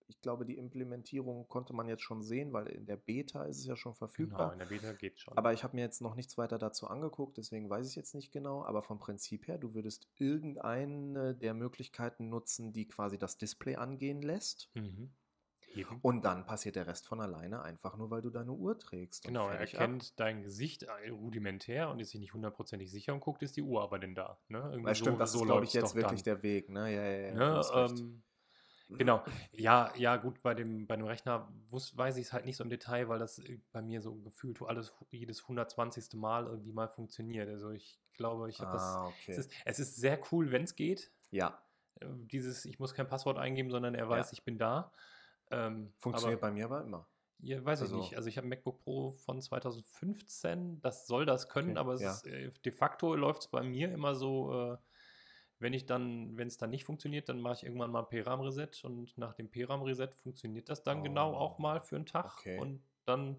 [0.09, 3.67] ich glaube, die Implementierung konnte man jetzt schon sehen, weil in der Beta ist es
[3.67, 4.53] ja schon Genau, verfügbar.
[4.53, 5.37] in der Beta geht schon.
[5.37, 8.33] Aber ich habe mir jetzt noch nichts weiter dazu angeguckt, deswegen weiß ich jetzt nicht
[8.33, 8.65] genau.
[8.65, 14.23] Aber vom Prinzip her, du würdest irgendeine der Möglichkeiten nutzen, die quasi das Display angehen
[14.23, 14.71] lässt.
[14.75, 15.11] Mhm.
[15.75, 15.99] Eben.
[16.01, 19.25] Und dann passiert der Rest von alleine, einfach nur, weil du deine Uhr trägst.
[19.25, 19.81] Genau, er fertig ab.
[19.83, 23.63] erkennt dein Gesicht äh, rudimentär und ist sich nicht hundertprozentig sicher und guckt, ist die
[23.63, 24.39] Uhr aber denn da.
[24.49, 24.59] Ne?
[24.59, 26.35] Irgendwie Weil stimmt, das ist, glaube ich, jetzt wirklich dann.
[26.37, 26.71] der Weg.
[26.71, 26.95] Ne?
[26.95, 28.23] Ja, ja, ja, du Ne, ähm,
[28.89, 29.25] genau.
[29.53, 32.65] Ja, ja, gut, bei dem, bei dem Rechner wus, weiß ich es halt nicht so
[32.65, 36.15] im Detail, weil das äh, bei mir so gefühlt alles jedes 120.
[36.15, 37.49] Mal irgendwie mal funktioniert.
[37.49, 38.83] Also ich glaube, ich habe das.
[38.83, 39.41] ah, Es okay.
[39.41, 41.11] ist, es ist sehr cool, wenn es geht.
[41.31, 41.61] Ja,
[42.01, 44.33] Äh, Dieses, ich muss kein Passwort eingeben, sondern er weiß, Ja.
[44.35, 44.93] ich bin da.
[45.51, 47.09] Ähm, funktioniert aber, bei mir aber immer.
[47.41, 48.17] Ja, weiß Also- ich nicht.
[48.17, 52.01] Also ich habe ein MacBook Pro von 2015, das soll das können, Okay, aber es
[52.01, 52.11] ja.
[52.13, 54.77] ist, äh, de facto läuft es bei mir immer so, äh,
[55.59, 58.85] wenn ich dann, wenn es dann nicht funktioniert, dann mache ich irgendwann mal ein PRAM-Reset
[58.85, 62.59] und nach dem PRAM-Reset funktioniert das dann genau auch Oh, mal für einen Tag okay.
[62.59, 63.39] und dann,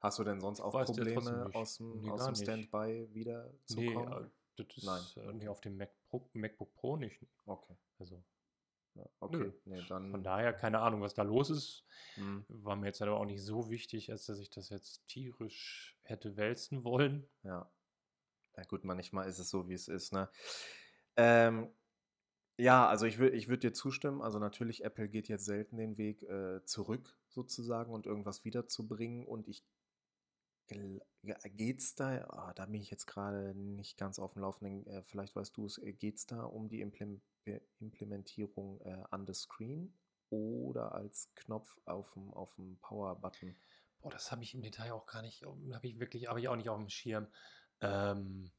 [0.00, 2.42] Hast du denn sonst auch Probleme aus dem, Nee, aus dem nicht.
[2.42, 4.12] Standby wieder zu nee, kommen?
[4.26, 5.48] äh, das ist Nein, äh, nee, okay.
[5.48, 7.18] auf dem Mac Pro, MacBook Pro nicht.
[7.46, 7.76] Okay.
[7.98, 8.22] Also,
[9.20, 9.52] okay.
[9.64, 10.10] Nee, dann.
[10.10, 11.84] von daher keine Ahnung, was da los ist.
[12.14, 15.96] hm, War mir jetzt aber auch nicht so wichtig, als dass ich das jetzt tierisch
[16.02, 17.26] hätte wälzen wollen.
[17.42, 17.70] Ja.
[18.56, 20.30] Na gut, manchmal ist es so, wie es ist, ne?
[21.16, 21.70] Ähm,
[22.58, 24.22] ja, also ich, ich würde dir zustimmen.
[24.22, 29.26] Also natürlich, Apple geht jetzt selten den Weg äh, zurück sozusagen und irgendwas wiederzubringen.
[29.26, 29.64] Und ich
[31.44, 35.36] geht's da, ah, da bin ich jetzt gerade nicht ganz auf dem Laufenden, äh, vielleicht
[35.36, 39.94] weißt du es, äh, geht's da um die Implem Be- Implementierung äh, on the screen
[40.30, 43.56] oder als Knopf auf dem, auf dem Power-Button?
[44.00, 46.56] Boah, das habe ich im Detail auch gar nicht, habe ich wirklich, habe ich auch
[46.56, 47.28] nicht auf dem Schirm.
[47.80, 48.50] Ähm,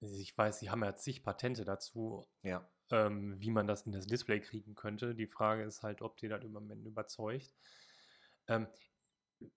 [0.00, 4.06] ich weiß, sie haben ja zig Patente dazu, Ja, ähm, wie man das in das
[4.06, 5.14] Display kriegen könnte.
[5.14, 7.54] Die Frage ist halt, ob die das im Moment überzeugt.
[8.48, 8.68] Ähm,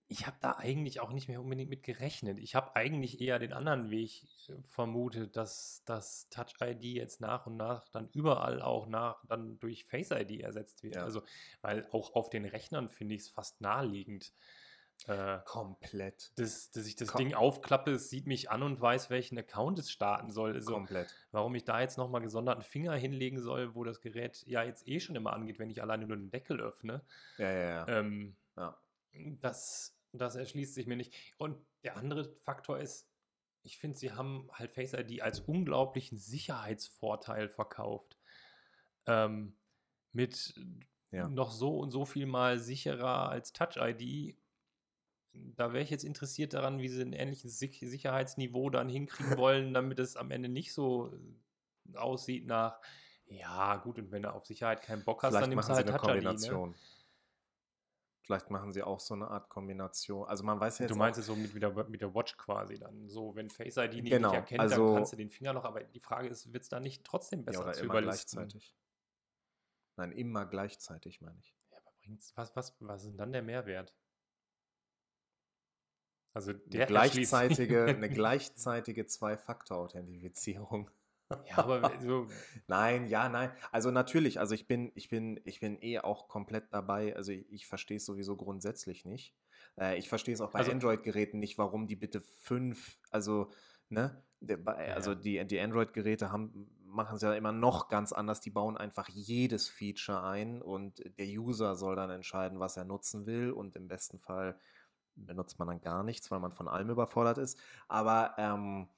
[0.08, 2.38] ich habe da eigentlich auch nicht mehr unbedingt mit gerechnet.
[2.38, 7.46] Ich habe eigentlich eher den anderen Weg äh, vermutet, dass das Touch ID jetzt nach
[7.46, 10.96] und nach dann überall auch nach dann durch Face ID ersetzt wird.
[10.96, 11.04] Ja.
[11.04, 11.22] Also,
[11.62, 14.32] weil auch auf den Rechnern finde ich es fast naheliegend.
[15.08, 16.32] Äh, komplett.
[16.38, 19.78] dass, dass ich das Ko- Ding aufklappe, es sieht mich an und weiß, welchen Account
[19.78, 20.54] es starten soll.
[20.54, 21.14] Also, Komplett.
[21.32, 25.00] warum ich da jetzt nochmal gesonderten Finger hinlegen soll, wo das Gerät ja jetzt eh
[25.00, 27.02] schon immer angeht, wenn ich alleine nur den Deckel öffne,
[27.38, 27.88] Ja, ja, ja.
[27.88, 28.78] ähm, ja.
[29.40, 31.14] das, das erschließt sich mir nicht.
[31.38, 33.08] Und der andere Faktor ist,
[33.62, 38.18] ich finde, sie haben halt Face ID als unglaublichen Sicherheitsvorteil verkauft.
[39.06, 39.56] Ähm,
[40.12, 40.54] mit
[41.10, 41.28] Ja.
[41.28, 44.36] noch so und so viel mal sicherer als Touch ID.
[45.32, 49.72] Da wäre ich jetzt interessiert daran, wie sie ein ähnliches Sich- Sicherheitsniveau dann hinkriegen wollen,
[49.74, 51.12] damit es am Ende nicht so
[51.92, 52.80] äh, aussieht nach,
[53.26, 55.86] ja, gut, und wenn du auf Sicherheit keinen Bock hast, Vielleicht dann nimmst du halt
[55.86, 56.02] eine ID.
[56.02, 56.12] Ne?
[56.14, 56.74] Kombination.
[58.22, 60.26] Vielleicht machen sie auch so eine Art Kombination.
[60.26, 62.36] Also man weiß ja jetzt Du meinst es so mit, mit, der, mit der Watch
[62.36, 63.08] quasi dann.
[63.08, 65.64] So, wenn Face ID nicht, Genau, nicht erkennt, also- dann kannst du den Finger noch,
[65.64, 68.38] aber die Frage ist, wird es dann nicht trotzdem ja, besser oder zu immer überlisten?
[68.38, 68.76] gleichzeitig.
[69.96, 71.54] Nein, immer gleichzeitig, meine ich.
[71.70, 73.94] Ja, aber bringt's, was, was, was ist denn dann der Mehrwert?
[76.32, 80.90] Also Eine gleichzeitige, eine gleichzeitige Zwei-Faktor-Authentifizierung.
[81.48, 82.26] Ja, aber so.
[82.66, 83.52] Nein, ja, nein.
[83.70, 87.14] Also natürlich, also ich bin, ich bin, ich bin eh auch komplett dabei.
[87.14, 89.34] Also ich, ich verstehe es sowieso grundsätzlich nicht.
[89.78, 93.50] Äh, ich verstehe es auch bei Also, Android-Geräten nicht, warum die bitte fünf, also,
[93.88, 94.24] ne,
[94.76, 98.40] also die, die Android-Geräte haben, machen es ja immer noch ganz anders.
[98.40, 103.26] Die bauen einfach jedes Feature ein und der User soll dann entscheiden, was er nutzen
[103.26, 104.58] will und im besten Fall
[105.26, 107.58] benutzt man dann gar nichts, weil man von allem überfordert ist.
[107.88, 108.88] Aber ähm,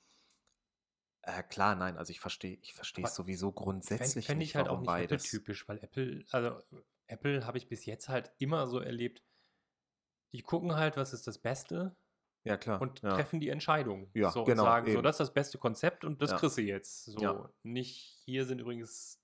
[1.22, 4.56] äh, klar, nein, also ich verstehe, ich verstehe es sowieso Fände grundsätzlich fänd nicht, ich
[4.56, 5.24] halt auch nicht beides.
[5.24, 6.60] Apple-typisch, weil Apple, also
[7.06, 9.22] Apple habe ich bis jetzt halt immer so erlebt,
[10.32, 11.94] die gucken halt, was ist das Beste
[12.44, 12.80] Ja, klar.
[12.80, 14.10] und Ja, treffen die Entscheidung.
[14.14, 15.02] ja So und genau, sagen, so, eben.
[15.02, 17.04] das ist das beste Konzept und das Ja, kriegst du jetzt.
[17.04, 17.50] So, ja.
[17.62, 19.20] nicht, hier sind übrigens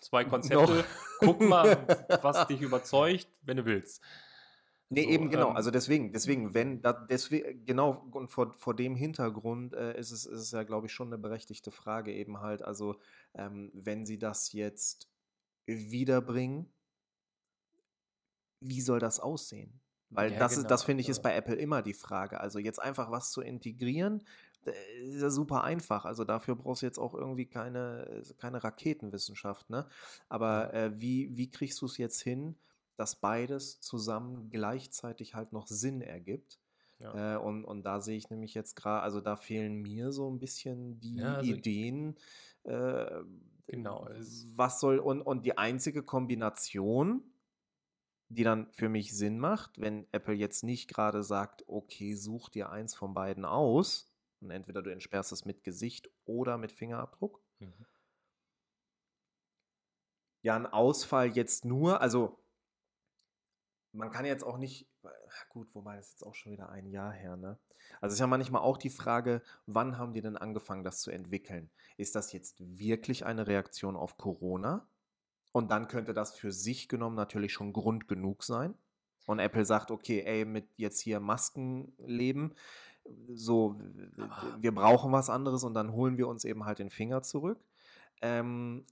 [0.00, 0.30] zwei Noch.
[0.30, 0.84] Konzepte,
[1.18, 1.86] guck mal,
[2.22, 4.02] was dich überzeugt, wenn du willst.
[4.90, 5.50] Nee, So, eben genau.
[5.50, 10.10] ähm, Also deswegen, deswegen, wenn da, deswegen, genau, und vor, vor dem Hintergrund äh, ist
[10.12, 12.62] es, ist es ja, glaube ich, schon eine berechtigte Frage eben halt.
[12.62, 12.98] Also,
[13.34, 15.10] ähm, wenn sie das jetzt
[15.66, 16.72] wiederbringen,
[18.60, 19.80] wie soll das aussehen?
[20.10, 20.86] Weil ja, das ist, das genau.
[20.86, 22.40] finde ich, ist Also, bei Apple immer die Frage.
[22.40, 24.24] Also jetzt einfach was zu integrieren,
[24.64, 24.72] äh,
[25.02, 26.04] ist ja super einfach.
[26.04, 29.86] Also dafür brauchst du jetzt auch irgendwie keine, keine Raketenwissenschaft, ne?
[30.28, 32.56] Aber äh, wie, wie kriegst du es jetzt hin,
[32.98, 36.60] dass beides zusammen gleichzeitig halt noch Sinn ergibt?
[36.98, 37.12] ja.
[37.12, 40.38] Äh, und, und da sehe ich nämlich jetzt gerade, also da fehlen mir so ein
[40.38, 42.16] bisschen die Ja, also Ideen,
[42.64, 43.22] äh,
[43.66, 44.08] genau.
[44.56, 47.22] Was soll, und, und die einzige Kombination,
[48.30, 52.70] die dann für mich Sinn macht, wenn Apple jetzt nicht gerade sagt, okay, such dir
[52.70, 57.42] eins von beiden aus, und entweder du entsperrst es mit Gesicht oder mit Fingerabdruck.
[57.60, 57.84] mhm.
[60.42, 62.38] Ja, ein Ausfall jetzt nur, also
[63.98, 64.88] man kann jetzt auch nicht,
[65.48, 67.58] gut, wobei das ist jetzt auch schon wieder ein Jahr her, ne?
[68.00, 71.70] Also ist ja manchmal auch die Frage, wann haben die denn angefangen, das zu entwickeln?
[71.96, 74.86] Ist das jetzt wirklich eine Reaktion auf Corona?
[75.52, 78.74] Und dann könnte das für sich genommen natürlich schon Grund genug sein.
[79.26, 82.54] Und Apple sagt, okay, ey, mit jetzt hier Maskenleben,
[83.34, 83.80] so,
[84.18, 87.58] aber wir brauchen was anderes und dann holen wir uns eben halt den Finger zurück.
[88.20, 88.84] Ähm,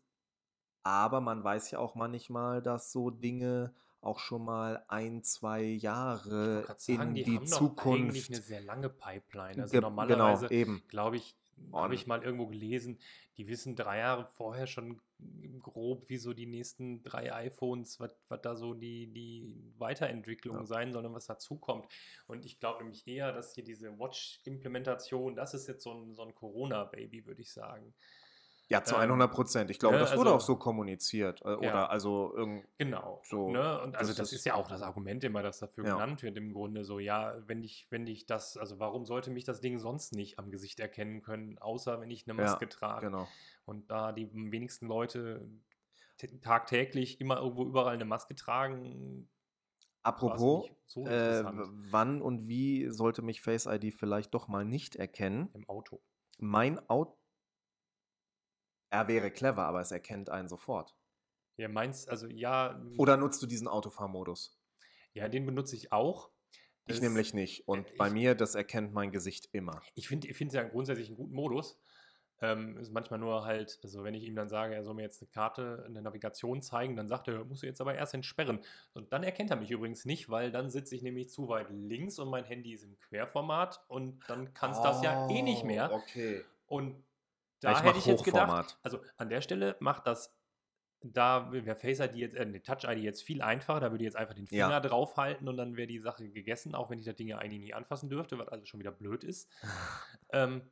[0.83, 3.75] aber man weiß ja auch manchmal, dass so Dinge
[4.07, 8.45] auch schon mal ein, zwei Jahre sagen, in die die haben doch eigentlich eine Zukunft,
[8.45, 9.63] sehr lange Pipeline.
[9.63, 10.83] Also ge genau, normalerweise, eben.
[10.89, 11.37] glaube ich,
[11.73, 12.99] habe ich mal irgendwo gelesen,
[13.37, 15.01] die wissen drei Jahre vorher schon
[15.61, 20.65] grob, wie so die nächsten drei iPhones, was, was da so die, die Weiterentwicklung ja,
[20.65, 21.87] sein soll und was dazukommt.
[22.27, 26.23] Und ich glaube nämlich eher, dass hier diese Watch-Implementation, das ist jetzt so ein, so
[26.23, 27.95] ein Corona-Baby, würde ich sagen.
[28.69, 29.71] Ja, zu Ähm, 100 Prozent.
[29.71, 31.41] Ich glaube, ne, das wurde auch also, so kommuniziert.
[31.43, 31.57] äh, ja.
[31.57, 33.81] Oder also irgend Genau, so, ne?
[33.81, 36.23] Und also das das ist ist, ja auch das Argument immer, das dafür ja, genannt
[36.23, 39.61] wird im Grunde so, ja, wenn ich, wenn ich das, also warum sollte mich das
[39.61, 43.07] Ding sonst nicht am Gesicht erkennen können, außer wenn ich eine ja, Maske trage.
[43.07, 43.29] genau.
[43.65, 45.49] Und da die wenigsten Leute
[46.41, 49.29] tagtäglich immer irgendwo überall eine Maske tragen,
[50.03, 51.43] Apropos, so äh,
[51.91, 55.51] wann und wie sollte mich Face ID vielleicht doch mal nicht erkennen?
[55.53, 56.01] im Auto.
[56.39, 57.19] Mein Auto,
[58.91, 60.97] er wäre clever, aber es erkennt einen sofort.
[61.57, 64.59] Ja, meins, also ja, Oder nutzt du diesen Autofahrmodus?
[65.15, 66.31] ja, den benutze ich auch.
[66.89, 67.67] Ich Das, nämlich nicht.
[67.73, 69.81] äh, Und bei ich, mir, das erkennt mein Gesicht immer.
[69.95, 71.81] ich finde ich es ja grundsätzlich einen guten Modus.
[72.39, 75.23] Ähm, ist manchmal nur halt, also wenn ich ihm dann sage, er soll mir jetzt
[75.23, 78.61] eine Karte, eine Navigation zeigen, dann sagt er, musst du jetzt aber erst entsperren.
[78.93, 82.19] Und dann erkennt er mich übrigens nicht, weil dann sitze ich nämlich zu weit links
[82.19, 85.67] und mein Handy ist im Querformat und dann kann es das ja eh nicht Oh,
[85.67, 85.91] mehr.
[85.91, 86.45] okay.
[86.67, 87.03] Und
[87.61, 90.37] da ich hätte ich jetzt gedacht, also an der Stelle macht das,
[91.03, 94.07] da wäre Face ID jetzt, äh, ne, Touch ID jetzt viel einfacher, da würde ich
[94.07, 94.67] jetzt einfach den Ja.
[94.67, 97.61] Finger draufhalten und dann wäre die Sache gegessen, auch wenn ich das Ding ja eigentlich
[97.61, 99.51] nie anfassen dürfte, was also schon wieder blöd ist.
[100.31, 100.71] Ähm,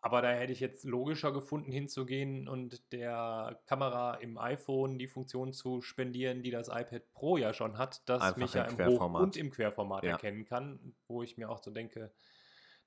[0.00, 5.52] aber da hätte ich jetzt logischer gefunden, hinzugehen und der Kamera im iPhone die Funktion
[5.52, 9.20] zu spendieren, die das iPad Pro ja schon hat, das Einfach mich ja im Hoch-
[9.20, 10.12] und im Querformat Ja.
[10.12, 12.12] erkennen kann, wo ich mir auch so denke,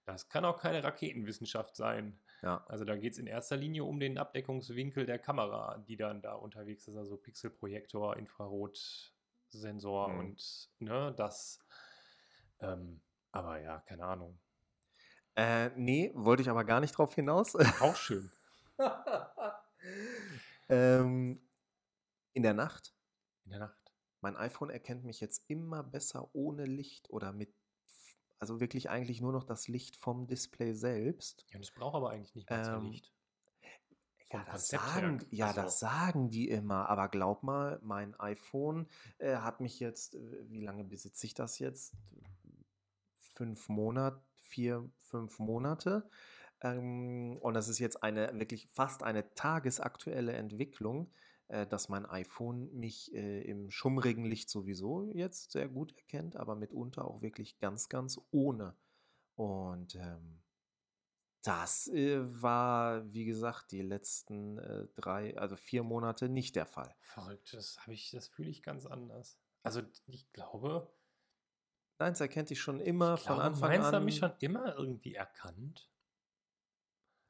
[0.05, 2.19] das kann auch keine Raketenwissenschaft sein.
[2.41, 2.63] Ja.
[2.67, 6.33] Also da geht es in erster Linie um den Abdeckungswinkel der Kamera, die dann da
[6.33, 10.19] unterwegs ist, also Pixelprojektor, Infrarotsensor Hm.
[10.19, 11.59] und ne, das.
[12.59, 13.01] Ähm,
[13.31, 14.39] aber ja, keine Ahnung.
[15.35, 17.55] Äh, nee, wollte ich aber gar nicht drauf hinaus.
[17.81, 18.29] Auch schön.
[20.69, 21.41] ähm,
[22.33, 22.93] in der Nacht.
[23.45, 23.77] In der Nacht.
[24.21, 27.53] Mein iPhone erkennt mich jetzt immer besser ohne Licht oder mit,
[28.41, 31.45] also wirklich eigentlich nur noch das Licht vom Display selbst.
[31.51, 33.13] Ja, und es braucht aber eigentlich nicht zwei Ähm, Licht.
[34.31, 34.79] ja, das her.
[34.79, 36.89] sagen, ja, Also, das sagen die immer.
[36.89, 38.87] Aber glaub mal, mein iPhone
[39.19, 41.93] äh, hat mich jetzt, äh, wie lange besitze ich das jetzt?
[43.35, 46.09] Fünf Monate, vier, fünf Monate.
[46.61, 51.11] Ähm, und das ist jetzt eine wirklich fast eine tagesaktuelle Entwicklung,
[51.51, 56.55] äh, dass mein iPhone mich äh, im schummrigen Licht sowieso jetzt sehr gut erkennt, aber
[56.55, 58.75] mitunter auch wirklich ganz, ganz ohne.
[59.35, 60.41] Und ähm,
[61.43, 66.95] das äh, war, wie gesagt, die letzten äh, drei, also vier Monate nicht der Fall.
[66.99, 69.39] Verrückt, das habe ich, das fühle ich ganz anders.
[69.63, 70.93] Also ich glaube,
[71.99, 73.95] Nein, es erkennt dich schon immer ich von glaube, Anfang meins an.
[73.95, 75.91] hat mich schon immer irgendwie erkannt.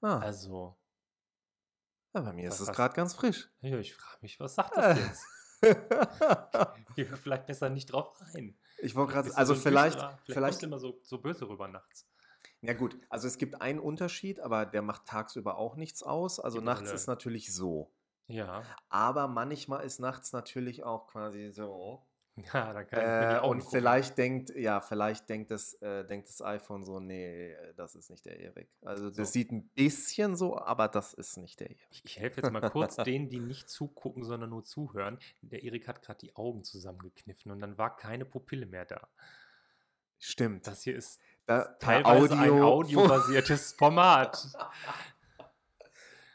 [0.01, 0.77] Ah, Also,
[2.13, 3.49] ja, bei mir ist was, es was, gerade ganz frisch.
[3.61, 5.25] ja, ich frage mich, was sagt das jetzt?
[6.95, 8.57] Wir vielleicht besser nicht drauf rein.
[8.79, 12.07] Ich wollte gerade, also so vielleicht, düsterer, vielleicht vielleicht immer so, so böse rüber nachts.
[12.61, 16.39] Ja gut, also es gibt einen Unterschied, aber der macht tagsüber auch nichts aus.
[16.39, 16.95] Also Die nachts Brille.
[16.95, 17.91] ist natürlich so.
[18.27, 22.05] Ja, Aber manchmal ist nachts natürlich auch quasi so.
[22.53, 23.71] ja, dann kann ich Äh, Augen und gucken.
[23.71, 28.09] vielleicht denkt, ja, vielleicht denkt das, äh, denkt das iPhone so, nee, äh, das ist
[28.09, 28.69] nicht der Erik.
[28.81, 29.33] Also das So.
[29.33, 31.87] sieht ein bisschen so, aber das ist nicht der Erik.
[31.91, 35.19] Ich, ich helfe jetzt mal kurz denen, die nicht zugucken, sondern nur zuhören.
[35.41, 39.07] Der Erik hat gerade die Augen zusammengekniffen und dann war keine Pupille mehr da.
[40.19, 40.67] Stimmt.
[40.67, 44.47] Das hier ist Da, teilweise ein Audio, audiobasiertes Format.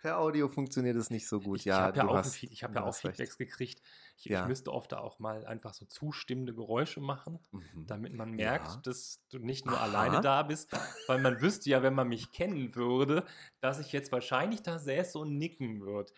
[0.07, 1.59] Per Audio funktioniert es nicht so gut.
[1.59, 3.17] Ich, ja, ich habe ja, auch, hast, ich hab ja auch hast recht.
[3.17, 3.83] Feedbacks gekriegt.
[4.19, 4.43] Ich, Ja.
[4.43, 7.87] ich müsste oft auch mal einfach so zustimmende Geräusche machen, Mhm.
[7.89, 8.77] damit man merkt, Ja.
[8.83, 10.21] dass du nicht nur alleine Aha.
[10.21, 10.71] da bist,
[11.09, 13.27] weil man wüsste ja, wenn man mich kennen würde,
[13.61, 16.13] dass ich jetzt wahrscheinlich da säße und nicken würde.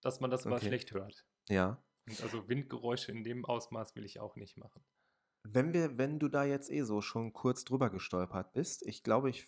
[0.00, 0.68] Dass man das mal Okay.
[0.68, 1.26] schlecht hört.
[1.50, 1.84] Ja.
[2.08, 4.82] Und also Windgeräusche in dem Ausmaß will ich auch nicht machen.
[5.44, 9.28] Wenn wir, wenn du da jetzt eh so schon kurz drüber gestolpert bist, ich glaube,
[9.28, 9.46] ich,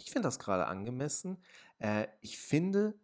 [0.00, 1.42] ich finde das gerade angemessen.
[1.78, 2.98] Äh, ich finde,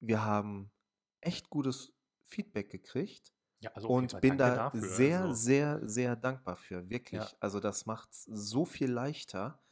[0.00, 0.72] wir haben
[1.20, 1.92] echt gutes
[2.24, 4.80] Feedback gekriegt Ja, also jeden und bin da dafür.
[4.88, 6.88] sehr, Also, sehr, sehr dankbar für.
[6.90, 7.20] Wirklich.
[7.20, 9.62] ja, Also das macht es so viel leichter.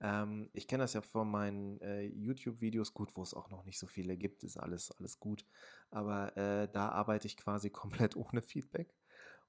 [0.00, 3.78] Ähm, ich kenne das ja von meinen äh, YouTube-Videos, gut, wo es auch noch nicht
[3.78, 5.44] so viele gibt, ist alles, alles gut.
[5.90, 7.70] Aber äh, da arbeite ich quasi
[8.10, 8.94] komplett ohne Feedback.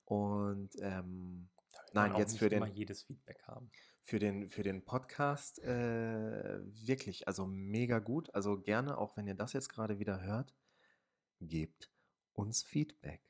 [0.06, 1.50] Und ähm,
[1.94, 3.70] nein, jetzt für den, jedes Feedback haben.
[4.02, 8.34] Für den, für den Podcast äh, wirklich, also mega gut.
[8.34, 10.54] Also gerne, auch wenn ihr das jetzt gerade wieder hört,
[11.42, 11.92] gebt
[12.34, 13.22] uns Feedback.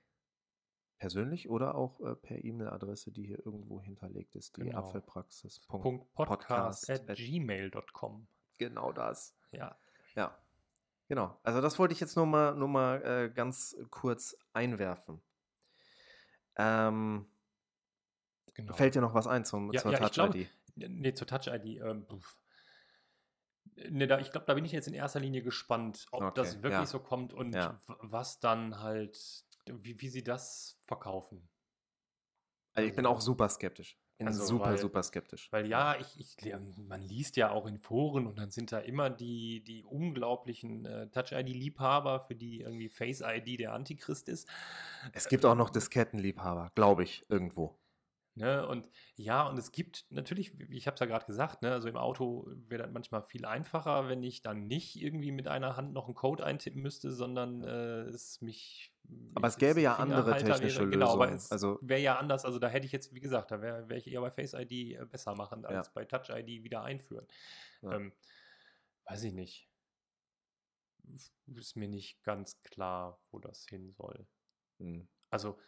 [0.98, 4.80] Persönlich oder auch äh, per E-Mail-Adresse, die hier irgendwo hinterlegt ist, die Genau.
[4.80, 5.60] Apfelpraxis.
[5.62, 6.48] Punkt Podcast
[6.86, 8.28] Podcast at at- gmail.com.
[8.58, 9.34] Genau das.
[9.52, 9.78] Ja,
[10.16, 10.38] Ja,
[11.08, 11.40] genau.
[11.44, 15.22] Also das wollte ich jetzt nur mal, nur mal äh, ganz kurz einwerfen.
[16.58, 17.26] Ähm,
[18.54, 18.74] genau.
[18.74, 20.50] fällt dir noch was ein zum, Ja, zur ja, Touch-ID?
[20.88, 21.82] Nee, zur Touch-ID.
[21.82, 22.06] Ähm,
[23.90, 26.56] nee, da, ich glaube, da bin ich jetzt in erster Linie gespannt, ob Okay, das
[26.64, 26.86] wirklich ja.
[26.86, 27.80] so kommt und Ja.
[27.88, 29.18] was dann halt,
[29.66, 31.48] wie, wie sie das verkaufen.
[32.74, 33.98] Also ich bin auch Also, super skeptisch.
[34.18, 35.48] Bin also super, weil, super skeptisch.
[35.52, 39.10] weil ja, ich, ich, man liest ja auch in Foren und dann sind da immer
[39.10, 44.48] die, die unglaublichen äh, Touch-ID-Liebhaber, für die irgendwie Face-ID der Antichrist ist.
[45.14, 47.80] Es gibt auch noch Diskettenliebhaber, glaube ich, irgendwo.
[48.36, 48.66] Ne?
[48.66, 51.98] Und ja, und es gibt natürlich, ich habe es ja gerade gesagt, ne, also im
[51.98, 56.06] Auto wäre das manchmal viel einfacher, wenn ich dann nicht irgendwie mit einer Hand noch
[56.06, 58.94] einen Code eintippen müsste, sondern äh, es mich.
[59.36, 60.90] Aber es gäbe ja andere technische wäre.
[60.90, 61.38] Genau, aber Lösungen.
[61.38, 62.46] es Also, wäre ja anders.
[62.46, 64.72] Also da hätte ich jetzt, wie gesagt, da wäre wär ich eher bei Face ID
[64.72, 67.28] äh, besser machen, ja, als bei Touch ID wieder einführen.
[67.82, 67.94] ja.
[67.94, 68.14] Ähm,
[69.06, 69.68] weiß ich nicht.
[71.48, 74.28] Ist mir nicht ganz klar, wo das hin soll.
[74.78, 75.08] hm.
[75.32, 75.60] Also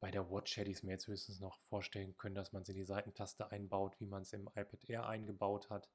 [0.00, 2.72] bei der Watch hätte ich es mir jetzt höchstens noch vorstellen können, dass man sie
[2.72, 5.88] in die Seitentaste einbaut, wie man es im iPad Air eingebaut hat,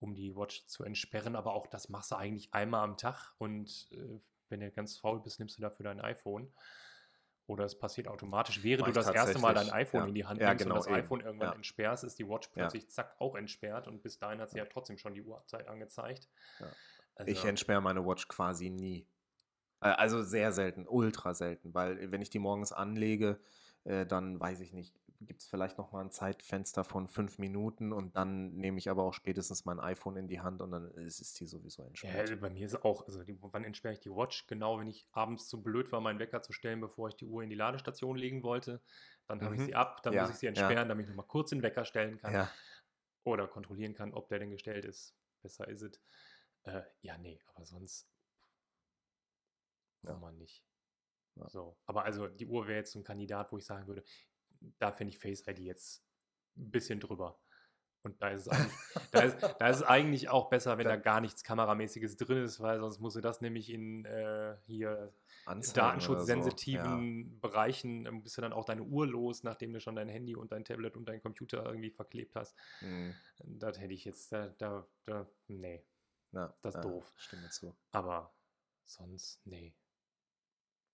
[0.00, 1.36] um die Watch zu entsperren.
[1.36, 5.20] Aber auch das machst du eigentlich einmal am Tag und äh, wenn du ganz faul
[5.20, 6.52] bist, nimmst du dafür dein iPhone.
[7.46, 10.24] Oder es passiert automatisch, während Mach du das erste Mal dein iPhone Ja, in die
[10.24, 10.96] Hand ja, nimmst und genau, das eben.
[10.96, 14.50] iPhone irgendwann Ja, entsperrst, ist die Watch plötzlich zack auch entsperrt und bis dahin hat
[14.50, 16.28] sie ja trotzdem schon die Uhrzeit angezeigt.
[16.60, 16.66] ja.
[17.26, 19.06] Ich Also, entsperre meine Watch quasi nie.
[19.82, 23.40] Äh, Also sehr selten, ultra selten, weil wenn ich die morgens anlege,
[23.84, 27.92] äh, dann weiß ich nicht, gibt es vielleicht noch mal ein Zeitfenster von fünf Minuten
[27.92, 31.20] und dann nehme ich aber auch spätestens mein iPhone in die Hand und dann ist
[31.20, 32.36] es die sowieso Ja, entsperrt.
[32.36, 34.46] bei mir ist es auch, also die, wann entsperre ich die Watch?
[34.48, 37.42] Genau, wenn ich abends zu blöd war, meinen Wecker zu stellen, bevor ich die Uhr
[37.44, 38.82] in die Ladestation legen wollte.
[39.26, 39.62] Dann habe ich Mhm.
[39.62, 41.84] sie ab, dann muss ich Ja, sie ja, entsperren, damit ich nochmal kurz den Wecker
[41.84, 42.56] stellen kann ja,
[43.24, 45.16] oder kontrollieren kann, ob der denn gestellt ist.
[45.42, 46.00] Besser ist es.
[46.64, 48.10] Äh, ja, nee, aber sonst
[50.02, 50.64] braucht ja, nicht.
[51.36, 51.48] ja.
[51.48, 51.76] So.
[51.86, 54.04] Aber also die Uhr wäre jetzt so ein Kandidat, wo ich sagen würde,
[54.78, 56.04] da finde ich Face ID jetzt
[56.56, 57.38] ein bisschen drüber.
[58.04, 58.72] Und da ist, es eigentlich,
[59.12, 62.42] da, ist, da ist es eigentlich auch besser, wenn Da- da gar nichts Kameramäßiges drin
[62.44, 65.14] ist, weil sonst musst du das nämlich in äh, hier
[65.74, 70.34] datenschutzsensitiven Bereichen, ähm, bist du dann auch deine Uhr los, nachdem du schon dein Handy
[70.34, 72.56] und dein Tablet und dein Computer irgendwie verklebt hast.
[72.80, 72.88] Ja.
[72.88, 73.14] Mhm.
[73.44, 75.84] Das hätte ich jetzt, da, da, da nee.
[76.32, 77.12] Ja, Das ist ja, doof.
[77.16, 77.76] Stimme zu.
[77.92, 78.34] Aber
[78.84, 79.74] sonst, nee.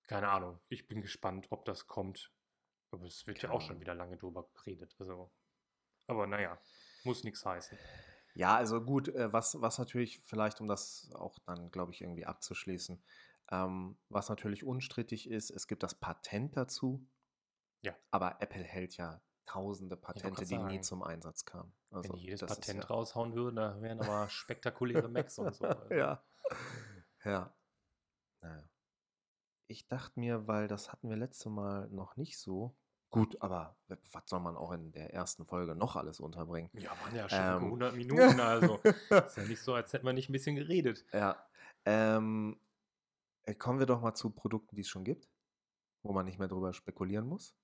[0.09, 0.59] Keine Ahnung.
[0.68, 2.32] Ich bin gespannt, ob das kommt.
[2.90, 4.96] Aber es wird ja Keine auch schon wieder lange drüber geredet.
[4.98, 5.30] Also,
[6.06, 6.59] aber naja,
[7.04, 7.78] muss nichts heißen.
[8.34, 12.24] Ja, also gut, äh, was, was natürlich vielleicht, um das auch dann, glaube ich, irgendwie
[12.24, 13.02] abzuschließen,
[13.50, 17.06] ähm, was natürlich unstrittig ist, es gibt das Patent dazu.
[17.82, 17.94] Ja.
[18.11, 21.74] Aber Apple hält ja tausende Patente, die nie sagen, zum Einsatz kamen.
[21.90, 25.64] Also Wenn die jedes Patent ja, raushauen würden, da wären aber spektakuläre Macs und so.
[25.68, 25.94] Also.
[25.94, 26.24] ja.
[27.24, 27.54] Ja.
[28.40, 28.68] Naja.
[29.68, 32.74] Ich dachte mir, weil das hatten wir letzte Mal noch nicht so.
[33.10, 36.70] Gut, aber was soll man auch in der ersten Folge noch alles unterbringen?
[36.74, 37.64] Ja, waren ja schon Ähm.
[37.64, 41.06] 100 Minuten, also ist ja nicht so, als hätten wir nicht ein bisschen geredet.
[41.12, 41.36] Ja.
[41.84, 42.58] Ähm,
[43.44, 45.30] äh, kommen wir doch mal zu Produkten, die es schon gibt,
[46.02, 47.54] wo man nicht mehr drüber spekulieren muss.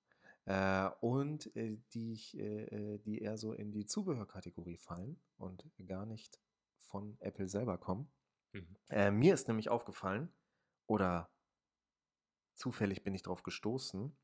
[0.45, 5.71] Äh, und äh, die, ich, äh, äh, die eher so in die Zubehörkategorie fallen und
[5.87, 6.39] gar nicht
[6.77, 8.11] von Apple selber kommen.
[8.51, 8.75] Mhm.
[8.89, 10.31] Äh, mir ist nämlich aufgefallen,
[10.87, 11.29] oder
[12.55, 14.15] zufällig bin ich drauf gestoßen,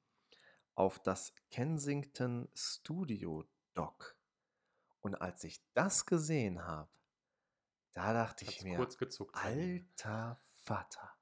[0.75, 4.17] auf das Kensington Studio Dock.
[5.01, 6.89] Und als ich das gesehen habe,
[7.93, 8.77] da dachte ich Hat's bei mir.
[9.34, 11.15] alter Vater.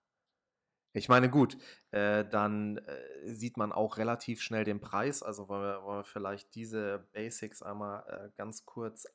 [0.92, 1.58] Ich meine, gut,
[1.92, 5.22] äh, dann äh, sieht man auch relativ schnell den Preis.
[5.22, 9.06] Also wollen wir, wollen wir vielleicht diese Basics einmal äh, ganz kurz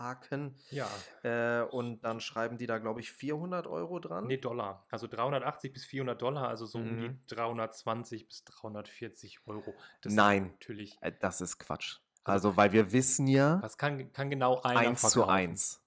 [0.00, 0.54] abhaken.
[0.70, 0.88] Ja,
[1.22, 4.26] Äh, und dann schreiben die da, glaube ich, 400 Euro dran.
[4.26, 4.86] nee, Dollar.
[4.90, 7.20] Also 380 bis 400 Dollar, also so um die Mhm.
[7.28, 9.74] 320 bis 340 Euro.
[10.02, 10.48] Das Nein.
[10.52, 10.96] Natürlich.
[11.00, 11.98] Äh, Das ist Quatsch.
[12.24, 15.30] Also- Also, weil wir wissen ja, Was kann, kann genau einer 1 zu verkaufen?
[15.30, 15.82] 1.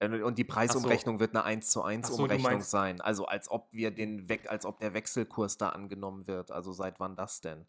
[0.00, 3.00] Äh, Und die Preisumrechnung wird eine 1 zu 1 Ach so, Umrechnung sein.
[3.00, 6.50] Also als ob wir den weg, als ob der Wechselkurs da angenommen wird.
[6.50, 7.66] Also seit wann das denn?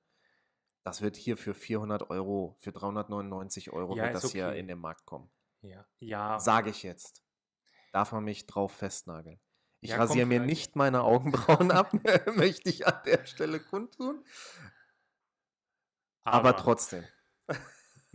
[0.89, 4.59] Das wird hier für 400 Euro, für 399 Euro Ja, wird das hier okay.
[4.59, 5.29] in den Markt kommen.
[5.61, 6.39] Ja, ja.
[6.39, 7.23] Sage ich jetzt.
[7.91, 9.39] Darf man mich drauf festnageln.
[9.81, 11.93] Ich Ja, rasiere mir nicht meine Augenbrauen ab,
[12.35, 14.25] möchte ich an der Stelle kundtun.
[16.23, 17.05] Aber, trotzdem.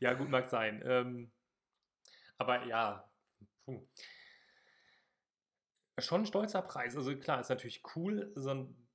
[0.00, 0.82] ja, gut, mag sein.
[0.84, 1.32] Ähm,
[2.36, 3.08] aber ja,
[3.64, 3.86] puh.
[5.98, 6.96] schon ein stolzer Preis.
[6.96, 8.88] Also klar, ist natürlich cool, so ein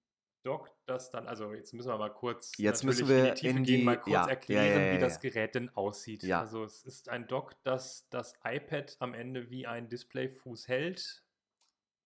[0.43, 3.57] Dock, das dann, also jetzt müssen wir mal kurz Jetzt müssen wir in die Tiefe
[3.57, 5.19] in gehen, die- mal kurz ja, erklären, ja, ja, wie das.
[5.19, 6.23] Gerät denn aussieht.
[6.23, 6.39] Ja.
[6.39, 11.23] Also es ist ein Dock, das das iPad am Ende wie ein Displayfuß hält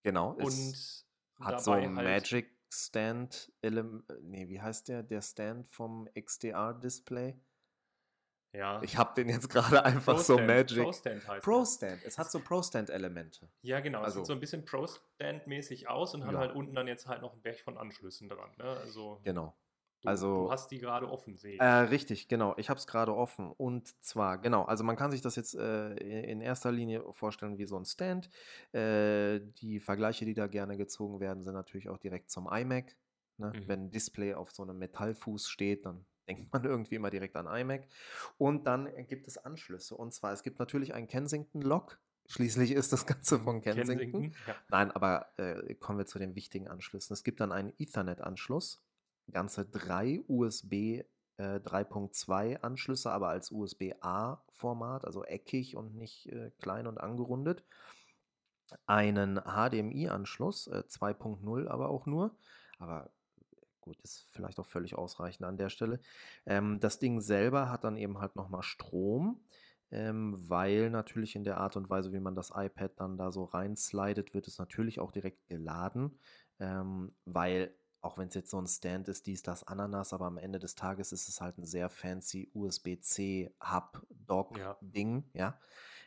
[0.03, 0.31] Genau.
[0.31, 1.05] Und
[1.39, 5.03] hat so ein halt, Magic Stand, Element, nee, wie heißt der?
[5.03, 7.37] Der Stand vom XDR-Display?
[8.53, 10.83] Ja, Ich habe den jetzt gerade einfach so ProStand- Magic.
[10.83, 11.65] ProStand heißt Pro der.
[11.65, 12.03] Stand.
[12.05, 13.49] Es hat so Pro Stand-Elemente.
[13.61, 13.99] Ja, genau.
[13.99, 16.39] Es Also- sieht so ein bisschen Pro-Stand-mäßig aus und hat Ja.
[16.39, 18.49] halt unten dann jetzt halt noch einen Berg von Anschlüssen dran.
[18.57, 18.63] Ne?
[18.65, 19.55] Also, Genau.
[20.01, 21.61] du, also- du hast die gerade offen, sehe ich.
[21.61, 22.53] Äh, richtig, genau.
[22.57, 23.51] Ich habe es gerade offen.
[23.51, 27.65] Und zwar, genau, also man kann sich das jetzt äh, in erster Linie vorstellen wie
[27.65, 28.29] so ein Stand.
[28.73, 32.95] Äh, die Vergleiche, die da gerne gezogen werden, sind natürlich auch direkt zum iMac.
[33.37, 33.53] Ne?
[33.55, 33.67] Mhm.
[33.67, 37.47] Wenn ein Display auf so einem Metallfuß steht, dann denkt man irgendwie immer direkt an
[37.47, 37.87] iMac.
[38.37, 39.95] Und dann äh, gibt es Anschlüsse.
[39.95, 41.99] Und zwar, es gibt natürlich einen Kensington-Lock.
[42.27, 44.33] Schließlich ist das Ganze von Kensington.
[44.47, 44.55] Ja.
[44.69, 47.13] Nein, aber äh, kommen wir zu den wichtigen Anschlüssen.
[47.13, 48.83] Es gibt dann einen Ethernet-Anschluss,
[49.31, 51.03] ganze drei USB
[51.41, 57.63] äh, 3.2 Anschlüsse, aber als USB-A-Format, also eckig und nicht äh, klein und angerundet.
[58.85, 62.37] Einen HDMI-Anschluss, äh, 2.0 aber auch nur.
[62.77, 63.11] Aber
[63.81, 65.99] gut, ist vielleicht auch völlig ausreichend an der Stelle.
[66.45, 69.41] Ähm, das Ding selber hat dann eben halt nochmal Strom
[69.91, 73.43] ähm, weil natürlich in der Art und Weise, wie man das iPad dann da so
[73.43, 76.17] reinslidet, wird es natürlich auch direkt geladen,
[76.59, 80.37] ähm, weil auch wenn es jetzt so ein Stand ist, dies, das, Ananas, aber am
[80.37, 85.59] Ende des Tages ist es halt ein sehr fancy USB-C-Hub-Dock-Ding, ja.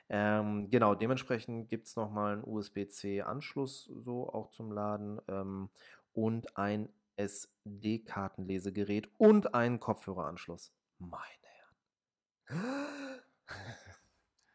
[0.09, 5.70] Ähm, genau, dementsprechend gibt es nochmal einen USB-C-Anschluss so auch zum Laden ähm,
[6.12, 10.73] und ein SD-Kartenlesegerät und einen Kopfhöreranschluss.
[10.99, 11.23] Meine
[12.47, 13.21] Herren.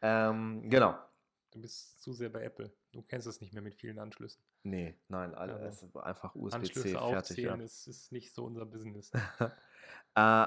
[0.02, 0.98] ähm, genau.
[1.50, 2.72] Du bist zu sehr bei Apple.
[2.92, 4.42] Du kennst es nicht mehr mit vielen Anschlüssen.
[4.62, 7.02] Nee, nein, alle, Also, einfach USB-C, Anschlüsse fertig.
[7.02, 7.18] Ja.
[7.18, 9.10] aufzählen ist, ist nicht so unser Business.
[10.14, 10.46] äh,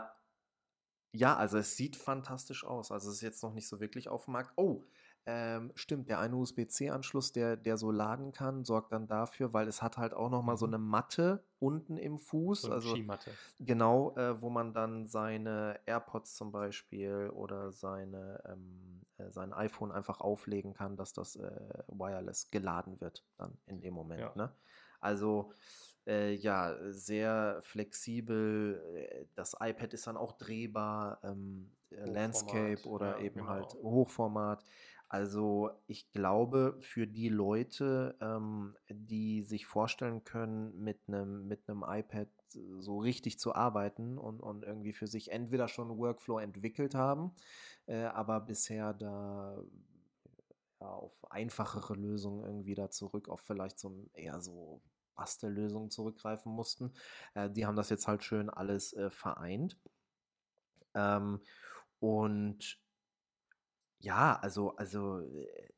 [1.16, 2.92] ja, also es sieht fantastisch aus.
[2.92, 4.54] Also es ist jetzt noch nicht so wirklich auf dem Markt.
[4.56, 4.86] Oh,
[5.26, 9.82] Ähm, stimmt, der eine USB-C-Anschluss, der, der so laden kann, sorgt dann dafür, weil es
[9.82, 10.68] hat halt auch nochmal so Mhm.
[10.68, 13.38] eine Matte unten im Fuß, So eine also Skimatte.
[13.60, 19.94] genau, äh, wo man dann seine AirPods zum Beispiel oder seine, ähm, äh, sein iPhone
[19.94, 24.20] einfach auflegen kann, dass das äh, wireless geladen wird dann in dem Moment.
[24.20, 24.36] Ja.
[24.36, 24.54] Ne?
[25.00, 25.52] Also
[26.06, 28.82] äh, ja, sehr flexibel.
[28.96, 33.78] äh, Das iPad ist dann auch drehbar, ähm, äh, Landscape oder ja, eben halt genau.
[33.82, 34.66] Hochformat.
[35.14, 42.28] Also ich glaube, für die Leute, ähm, die sich vorstellen können, mit einem mit iPad
[42.80, 47.32] so richtig zu arbeiten und, und irgendwie für sich entweder schon einen Workflow entwickelt haben,
[47.86, 49.62] äh, aber bisher da
[50.82, 54.82] ja, auf einfachere Lösungen irgendwie da zurück, auf vielleicht so eher so
[55.14, 56.92] Bastellösungen zurückgreifen mussten.
[57.36, 59.78] Äh, die haben das jetzt halt schön alles äh, vereint.
[60.96, 61.40] Ähm,
[62.00, 62.83] und
[64.04, 65.74] ja, also, also äh,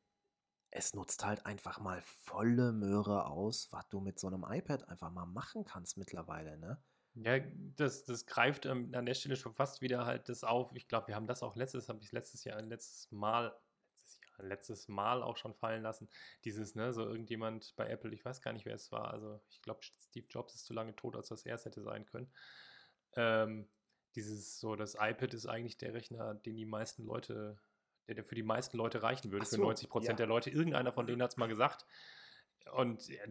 [0.70, 5.10] es nutzt halt einfach mal volle Möhre aus, was du mit so einem iPad einfach
[5.10, 6.82] mal machen kannst mittlerweile, ne?
[7.14, 7.38] Ja,
[7.76, 10.74] das, das greift ähm, an der Stelle schon fast wieder halt das auf.
[10.74, 13.56] Ich glaube, wir haben das auch letztes, habe ich letztes Jahr, letztes Mal,
[14.02, 16.10] letztes Jahr, letztes Mal auch schon fallen lassen.
[16.44, 19.12] Dieses, ne, so irgendjemand bei Apple, ich weiß gar nicht, wer es war.
[19.12, 22.04] Also ich glaube, Steve Jobs ist zu lange tot, als das er es hätte sein
[22.04, 22.30] können.
[23.14, 23.70] Ähm,
[24.14, 27.58] dieses so, das iPad ist eigentlich der Rechner, den die meisten Leute,
[28.08, 30.16] der, für die meisten Leute reichen würde, Ach für so, 90 Prozent ja.
[30.16, 30.50] der Leute.
[30.50, 31.86] Irgendeiner von denen hat es mal gesagt.
[32.72, 33.22] Und ja,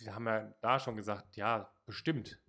[0.00, 2.40] wir haben ja da schon gesagt, ja, bestimmt.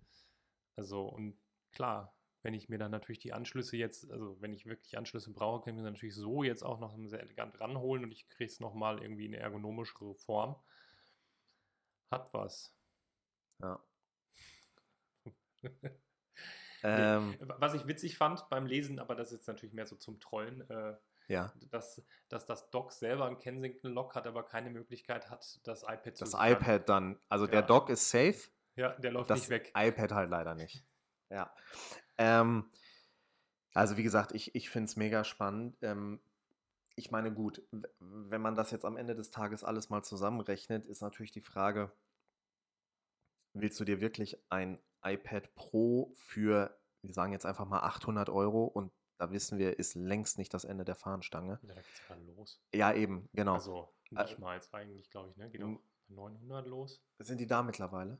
[0.76, 1.38] Also, und
[1.72, 5.64] klar, wenn ich mir dann natürlich die Anschlüsse jetzt, also wenn ich wirklich Anschlüsse brauche,
[5.64, 8.60] kann ich mir natürlich so jetzt auch noch sehr elegant ranholen und ich kriege es
[8.60, 10.56] nochmal irgendwie in eine ergonomischere Form.
[12.10, 12.74] Hat was.
[13.60, 13.82] Ja.
[16.86, 20.20] Ähm, Was ich witzig fand beim Lesen, aber das ist jetzt natürlich mehr so zum
[20.20, 20.94] Trollen, äh,
[21.28, 21.52] ja.
[21.70, 26.24] dass, dass das Dock selber ein Kensington-Lock hat, aber keine Möglichkeit hat, das iPad zu
[26.24, 26.52] Das sichern.
[26.52, 27.66] iPad dann, also der Ja.
[27.66, 28.36] Dock ist safe,
[28.76, 29.72] Ja, der läuft das nicht weg.
[29.74, 30.84] iPad halt leider nicht.
[31.30, 31.54] Ja.
[32.18, 32.70] Ähm,
[33.72, 35.76] also wie gesagt, ich, ich finde es mega spannend.
[35.82, 36.20] Ähm,
[36.96, 37.62] ich meine, gut,
[37.98, 41.90] wenn man das jetzt am Ende des Tages alles mal zusammenrechnet, ist natürlich die Frage,
[43.54, 48.64] willst du dir wirklich ein iPad Pro für, wir sagen jetzt einfach mal 800 Euro
[48.64, 51.60] und da wissen wir, ist längst nicht das Ende der Fahnenstange.
[51.62, 52.60] Ja, da geht's aber los.
[52.74, 53.54] Ja, eben, genau.
[53.54, 55.50] Also Äh, nicht mal jetzt eigentlich, glaube ich, ne?
[55.50, 55.78] Geht auch
[56.08, 57.02] bei 900 los.
[57.20, 58.18] Sind die da mittlerweile?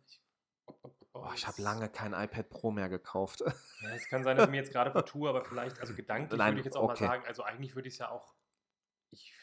[1.13, 3.41] Oh, ich habe lange kein iPad Pro mehr gekauft.
[3.41, 6.53] Ja, es kann sein, dass ich mir jetzt gerade vertue, aber vielleicht, also gedanklich Nein,
[6.53, 7.05] würde ich jetzt auch okay.
[7.05, 8.35] mal sagen, also eigentlich würde ich es ja auch.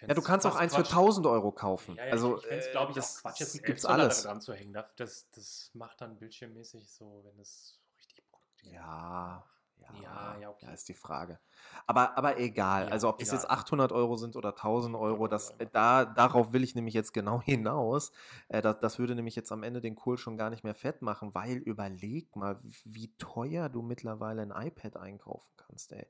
[0.01, 0.91] Ja, du kannst auch eins für Quatsch.
[0.91, 1.95] 1000 Euro kaufen.
[1.95, 3.83] Ja, ja, also, ich, fände es, äh, glaube ich, das, auch Quatsch, jetzt einen gibt's
[3.83, 4.23] 11 Zoller alles.
[4.23, 4.73] dran zu hängen.
[4.73, 9.45] Das, das, macht dann bildschirmmäßig so, wenn es so richtig produktiv Ja,
[9.77, 10.65] ja, Ja, ja, okay.
[10.65, 11.39] ja, ist die Frage.
[11.87, 12.85] Aber, aber egal.
[12.85, 13.57] Ja, also, ob das jetzt egal.
[13.57, 18.11] 800 Euro sind oder 1000 Euro, das, da, darauf will ich nämlich jetzt genau hinaus.
[18.49, 21.01] Äh, das, das würde nämlich jetzt am Ende den Kohl schon gar nicht mehr fett
[21.01, 26.07] machen, weil überleg mal, wie teuer du mittlerweile ein iPad einkaufen kannst, ey.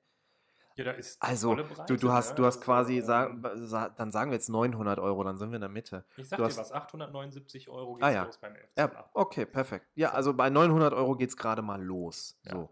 [0.75, 2.35] Ja, da ist Also, volle du, Breite, du hast, ne?
[2.35, 5.55] du hast quasi, sa, ähm, sa, dann sagen wir jetzt 900 Euro, dann sind wir
[5.55, 6.05] in der Mitte.
[6.17, 8.23] Ich sag du dir hast- was, 879 Euro Ah, geht's ja.
[8.23, 9.87] los beim 11 Ja, okay, perfekt.
[9.95, 10.15] Ja, So.
[10.15, 12.39] also bei 900 Euro geht es gerade mal los.
[12.43, 12.51] Ja.
[12.53, 12.69] So.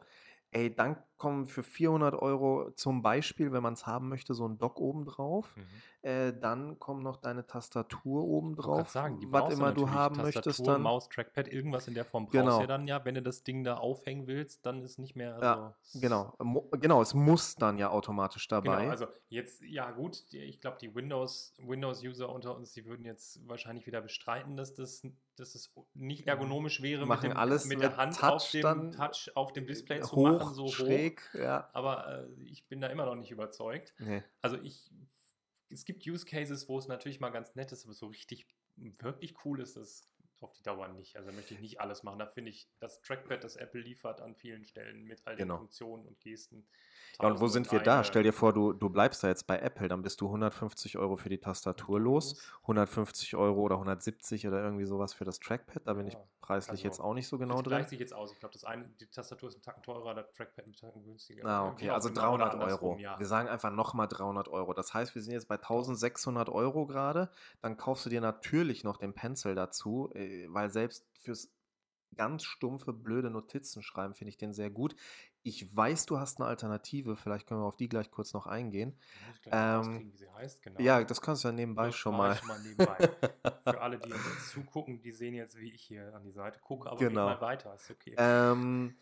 [0.51, 4.57] Ey, dann kommen für 400 Euro zum Beispiel, wenn man es haben möchte, so ein
[4.57, 5.53] Dock oben drauf.
[5.55, 5.63] Mhm.
[6.01, 9.73] Äh, dann kommt noch deine Tastatur oben Ich wollte grad drauf, sagen, die was immer
[9.73, 10.81] du haben möchtest Tastatur, dann.
[10.81, 12.55] Maus, Trackpad, irgendwas in der Form brauchst Genau.
[12.55, 13.03] du ja dann ja.
[13.03, 15.37] Wenn du das Ding da aufhängen willst, dann ist nicht mehr.
[15.41, 18.77] Ja, Also, es- Genau, Mo- genau, es muss dann ja automatisch dabei.
[18.77, 23.45] Genau, also jetzt, ja gut, ich glaube, die Windows, Windows-User unter uns, die würden jetzt
[23.47, 25.01] wahrscheinlich wieder bestreiten, dass das,
[25.35, 28.91] dass das nicht ergonomisch wäre, Machen mit, dem, alles mit der Hand Touch auf dem
[28.93, 30.73] Touch auf dem Display zu hoch, machen, so hoch.
[30.73, 31.69] schräg, ja.
[31.73, 33.93] Aber äh, ich bin da immer noch nicht überzeugt.
[33.99, 34.23] Nee.
[34.41, 34.89] Also ich,
[35.69, 39.35] es gibt Use Cases, wo es natürlich mal ganz nett ist, aber so richtig, wirklich
[39.45, 40.09] cool ist das
[40.41, 41.15] auf die Dauer nicht.
[41.17, 42.19] Also möchte ich nicht alles machen.
[42.19, 45.57] Da finde ich das Trackpad, das Apple liefert an vielen Stellen mit all den Genau.
[45.57, 46.65] Funktionen und Gesten.
[47.21, 48.03] Ja, und wo 1000 sind wir da?
[48.03, 51.17] Stell dir vor, du, du bleibst da jetzt bei Apple, dann bist du 150 Euro
[51.17, 55.85] für die Tastatur los, 150 Euro oder 170 oder irgendwie sowas für das Trackpad.
[55.85, 57.71] Da bin ich Ja, preislich jetzt also, auch nicht so genau das drin.
[57.71, 58.31] gleicht sich jetzt aus.
[58.31, 61.45] Ich glaube, das eine, die Tastatur ist ein Tacken teurer, der Trackpad ein Tacken günstiger.
[61.45, 62.99] Ah, okay, auch also immer, oder 300 andersrum, Euro.
[62.99, 63.19] Ja.
[63.19, 64.73] Wir sagen einfach nochmal 300 Euro.
[64.73, 67.29] Das heißt, wir sind jetzt bei 1600 Euro gerade.
[67.61, 71.51] Dann kaufst du dir natürlich noch den Pencil dazu, äh, weil selbst fürs
[72.15, 74.95] ganz stumpfe, blöde Notizen schreiben finde ich den sehr gut.
[75.43, 77.15] Ich weiß, du hast eine Alternative.
[77.15, 78.97] Vielleicht können wir auf die gleich kurz noch eingehen.
[79.45, 80.81] Ich Ähm, rauskriegen, wie sie heißt, genau.
[80.81, 82.35] Ja, das kannst du ja nebenbei Das schon mal.
[82.35, 82.97] schon mal nebenbei.
[83.63, 86.89] Für alle, die jetzt zugucken, die sehen jetzt, wie ich hier an die Seite gucke,
[86.89, 87.25] aber Genau.
[87.27, 88.15] mal weiter, ist okay.
[88.17, 88.95] Ähm,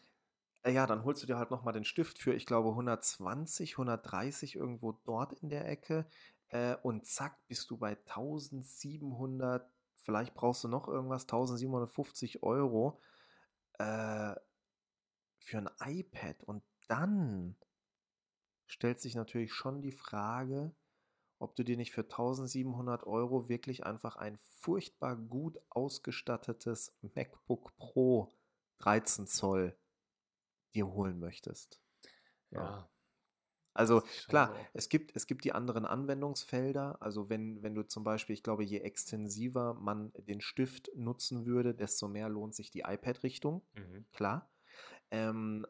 [0.63, 4.55] äh, ja, dann holst du dir halt nochmal den Stift für, ich glaube, 120, 130
[4.55, 6.05] irgendwo dort in der Ecke.
[6.49, 9.69] äh, und zack, bist du bei 1700,
[10.07, 13.01] vielleicht brauchst du noch irgendwas, 1750 Euro
[13.77, 14.33] äh,
[15.37, 16.45] für ein iPad.
[16.45, 17.57] Und dann
[18.67, 20.73] stellt sich natürlich schon die Frage,
[21.39, 28.33] ob du dir nicht für 1700 Euro wirklich einfach ein furchtbar gut ausgestattetes MacBook Pro
[28.77, 29.77] 13 Zoll
[30.73, 31.81] dir holen möchtest.
[32.51, 32.61] Ja.
[32.61, 32.89] ja.
[33.77, 34.65] Also klar, so.
[34.73, 36.97] es, gibt, es gibt die anderen Anwendungsfelder.
[36.99, 41.75] Also wenn, wenn du zum Beispiel, ich glaube, je extensiver man den Stift nutzen würde,
[41.75, 43.61] desto mehr lohnt sich die iPad-Richtung.
[43.75, 44.05] Mhm.
[44.13, 44.49] Klar.
[45.11, 45.65] Ähm,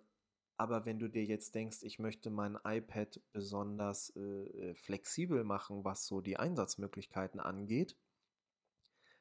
[0.56, 5.84] aber wenn du dir jetzt denkst, ich möchte mein iPad besonders äh, äh, flexibel machen,
[5.84, 7.98] was so die Einsatzmöglichkeiten angeht,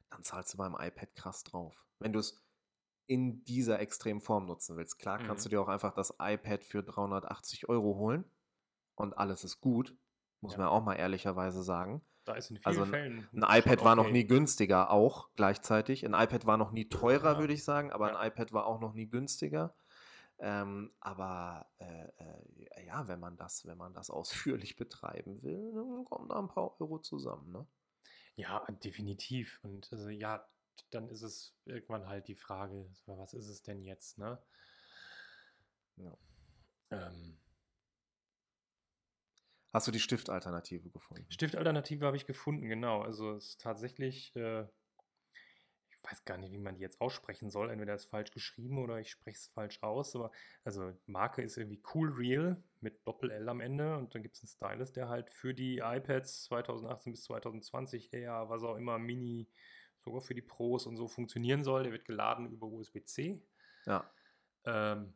[0.09, 1.85] dann zahlst du beim iPad krass drauf.
[1.99, 2.41] Wenn du es
[3.05, 4.97] in dieser extremen Form nutzen willst.
[4.97, 5.49] Klar kannst mhm.
[5.49, 8.25] du dir auch einfach das iPad für 380 Euro holen
[8.97, 9.95] und alles ist gut,
[10.41, 10.59] muss ja.
[10.59, 12.01] man auch mal ehrlicherweise sagen.
[12.25, 13.29] Da ist in vielen also Fällen.
[13.31, 16.05] Ein iPad war noch nie günstiger, auch gleichzeitig.
[16.05, 17.39] Ein iPad war noch nie teurer, ja.
[17.39, 18.17] würde ich sagen, aber ja.
[18.17, 19.73] ein iPad war auch noch nie günstiger.
[20.39, 26.05] Ähm, aber äh, äh, ja, wenn man das, wenn man das ausführlich betreiben will, dann
[26.05, 27.65] kommen da ein paar Euro zusammen, ne?
[28.35, 29.59] Ja, definitiv.
[29.63, 30.47] Und also, ja,
[30.91, 34.37] dann ist es irgendwann halt die Frage, was ist es denn jetzt, ne?
[35.95, 36.15] Ja.
[36.91, 37.39] Ähm,
[39.77, 41.25] Hast du die Stiftalternative gefunden?
[41.29, 43.01] Stiftalternative habe ich gefunden, genau.
[43.01, 44.65] Also es ist tatsächlich äh,
[46.09, 47.69] weiß gar nicht, wie man die jetzt aussprechen soll.
[47.69, 50.15] Entweder ist falsch geschrieben oder ich spreche es falsch aus.
[50.15, 50.31] Aber
[50.63, 53.97] also Marke ist irgendwie Cool Real mit Doppel-L am Ende.
[53.97, 58.49] Und dann gibt es einen Stylus, der halt für die iPads 2018 bis 2020 eher,
[58.49, 59.47] was auch immer, Mini,
[59.99, 61.83] sogar für die Pros und so funktionieren soll.
[61.83, 63.39] Der wird geladen über USB-C.
[63.85, 64.09] Ja.
[64.65, 65.13] Ähm,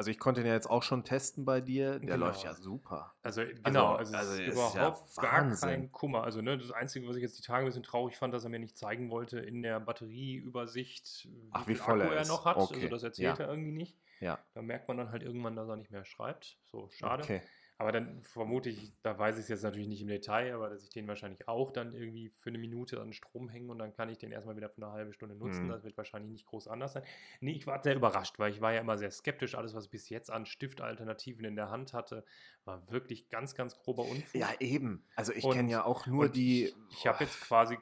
[0.00, 1.98] also ich konnte ihn ja jetzt auch schon testen bei dir.
[1.98, 2.28] Der genau.
[2.28, 3.12] läuft ja super.
[3.22, 6.24] Also genau, also, also, also ist überhaupt ja gar kein Kummer.
[6.24, 8.48] Also ne, das Einzige, was ich jetzt die Tage ein bisschen traurig fand, dass er
[8.48, 12.56] mir nicht zeigen wollte in der Batterieübersicht, wie, Ach, wie voll Akku er, noch hat.
[12.56, 12.84] Also okay.
[12.84, 13.44] Also das erzählt ja.
[13.44, 13.98] er irgendwie nicht.
[14.20, 14.38] Ja.
[14.54, 16.56] Da merkt man dann halt irgendwann, dass er nicht mehr schreibt.
[16.64, 17.22] So, schade.
[17.22, 17.42] Okay.
[17.80, 20.84] Aber dann vermute ich, da weiß ich es jetzt natürlich nicht im Detail, aber dass
[20.84, 24.10] ich den wahrscheinlich auch dann irgendwie für eine Minute an Strom hängen und dann kann
[24.10, 25.64] ich den erstmal wieder für eine halbe Stunde nutzen.
[25.64, 25.70] Mhm.
[25.70, 27.04] Das wird wahrscheinlich nicht groß anders sein.
[27.40, 29.54] Nee, ich war sehr überrascht, weil ich war ja immer sehr skeptisch.
[29.54, 32.22] Alles, was ich bis jetzt an Stiftalternativen in der Hand hatte,
[32.66, 34.38] war wirklich ganz, ganz grober Unfug.
[34.38, 35.02] Ja, eben.
[35.16, 36.64] Also ich kenne ja auch nur die.
[36.64, 37.78] Ich, ich habe jetzt quasi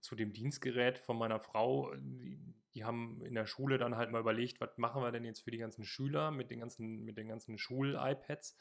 [0.00, 2.38] zu dem Dienstgerät von meiner Frau, die,
[2.74, 5.50] die, haben in der Schule dann halt mal überlegt, was machen wir denn jetzt für
[5.50, 8.54] die ganzen Schüler mit den ganzen, mit den ganzen Schul-iPads.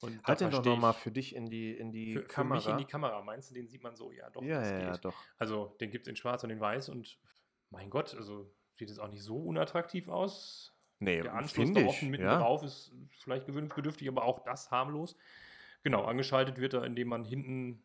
[0.00, 2.60] Und halt den doch nochmal für dich in die, in die für, Kamera.
[2.60, 3.22] Für mich in die Kamera.
[3.22, 4.12] Meinst du, den sieht man so?
[4.12, 4.42] Ja, doch.
[4.42, 5.14] Ja, ja, ja, doch.
[5.38, 7.18] Also, den gibt es in schwarz und in weiß und
[7.70, 10.72] mein Gott, also sieht es auch nicht so unattraktiv aus.
[10.98, 12.38] Nee, Der Anschluss da offen mitten ja.
[12.38, 15.16] drauf ist vielleicht gewöhnungsbedürftig, aber auch das harmlos.
[15.82, 17.82] Genau, angeschaltet wird er, indem man hinten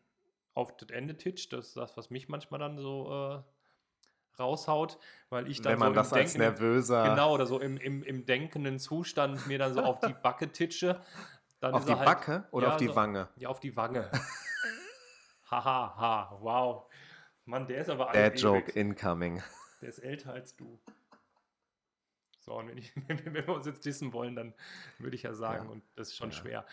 [0.54, 1.52] auf das Ende titscht.
[1.52, 4.98] Das ist das, was mich manchmal dann so äh, raushaut,
[5.28, 7.10] weil ich dann Wenn man so das als nervöser...
[7.10, 11.00] Genau, oder so im, im, im denkenden Zustand mir dann so auf die Backe titsche.
[11.60, 13.28] Dann auf die halt, Backe oder ja, auf die so, Wange?
[13.36, 14.10] Ja, auf die Wange.
[15.50, 16.90] Haha, ha, wow.
[17.44, 19.42] Mann, der ist aber Dad Joke incoming.
[19.80, 20.80] Der ist älter als du.
[22.38, 24.54] So, und wenn, ich, wenn, wir uns jetzt dissen wollen, dann
[24.98, 25.70] würde ich ja sagen, ja.
[25.70, 26.36] und das ist schon ja.
[26.36, 26.66] schwer.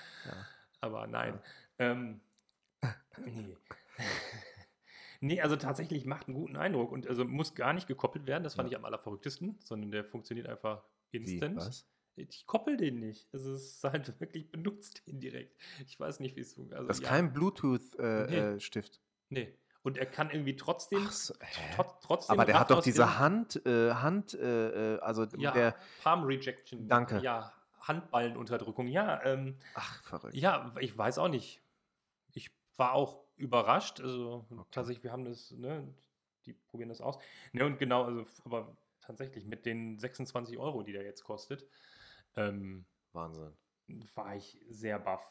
[0.79, 1.39] Aber nein.
[1.79, 2.21] Ähm,
[3.25, 3.57] nee.
[5.19, 8.43] nee, also tatsächlich macht einen guten Eindruck und also muss gar nicht gekoppelt werden.
[8.43, 11.55] Das fand ich am allerverrücktesten, sondern der funktioniert einfach instant.
[11.55, 11.87] Wie, was?
[12.17, 13.27] Ich koppel den nicht.
[13.31, 15.55] Also es ist halt wirklich benutzt den direkt.
[15.85, 16.79] Ich weiß nicht, wie es funktioniert.
[16.79, 17.09] Also, das ist ja.
[17.09, 18.95] kein Bluetooth-Stift.
[18.95, 18.99] Äh,
[19.29, 19.43] nee.
[19.43, 19.57] nee.
[19.83, 21.07] Und er kann irgendwie trotzdem.
[21.09, 21.33] So,
[22.01, 25.75] trotzdem Aber der hat doch diese Hand, äh, Hand, äh, äh, also ja, der.
[26.03, 26.89] Palm Rejection.
[26.89, 27.19] Danke.
[27.19, 28.87] Ja, Handballenunterdrückung.
[28.87, 29.23] Ja.
[29.23, 30.35] Ähm, Ach, verrückt.
[30.35, 31.61] Ja, ich weiß auch nicht.
[32.33, 34.01] Ich war auch überrascht.
[34.01, 34.63] Also okay.
[34.71, 35.87] tatsächlich, wir haben das, ne,
[36.45, 37.17] die probieren das aus.
[37.53, 41.65] Ne, und genau, also, aber tatsächlich mit den 26 Euro, die der jetzt kostet,
[42.37, 43.53] ähm, Wahnsinn.
[44.15, 45.23] War ich sehr baff.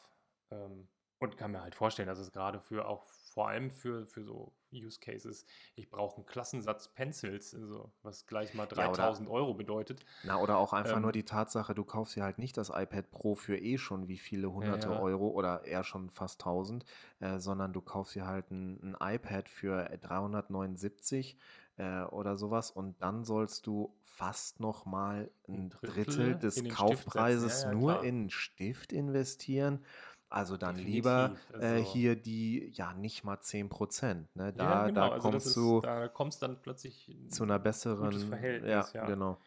[0.50, 0.88] Ähm,
[1.18, 4.52] und kann mir halt vorstellen, dass es gerade für auch vor allem für, für so
[4.72, 10.04] Use Cases, ich brauche einen Klassensatz Pencils, also was gleich mal 3000 ja, Euro bedeutet.
[10.24, 13.10] Na, oder auch einfach ähm, nur die Tatsache, du kaufst dir halt nicht das iPad
[13.10, 16.84] Pro für eh schon wie viele hunderte ja, Euro oder eher schon fast 1000,
[17.20, 21.38] äh, sondern du kaufst dir halt ein, ein iPad für 379
[21.76, 27.64] äh, oder sowas und dann sollst du fast noch mal ein Drittel, Drittel des Kaufpreises
[27.64, 29.84] ja, ja, nur in einen Stift investieren.
[30.28, 30.96] Also dann Definitiv.
[30.96, 34.34] lieber äh, also, hier die, ja, nicht mal 10 Prozent.
[34.34, 34.52] Ne?
[34.52, 35.00] Da, ja, genau.
[35.00, 38.92] da also kommst ist, du da kommst dann plötzlich zu einer besseren Verhältnis.
[38.92, 39.38] Ja, genau.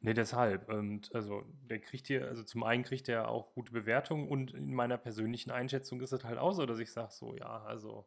[0.00, 0.68] Ne, deshalb.
[0.68, 4.72] Und also der kriegt hier, also zum einen kriegt er auch gute Bewertungen und in
[4.72, 8.06] meiner persönlichen Einschätzung ist es halt auch so, dass ich sage, so, ja, also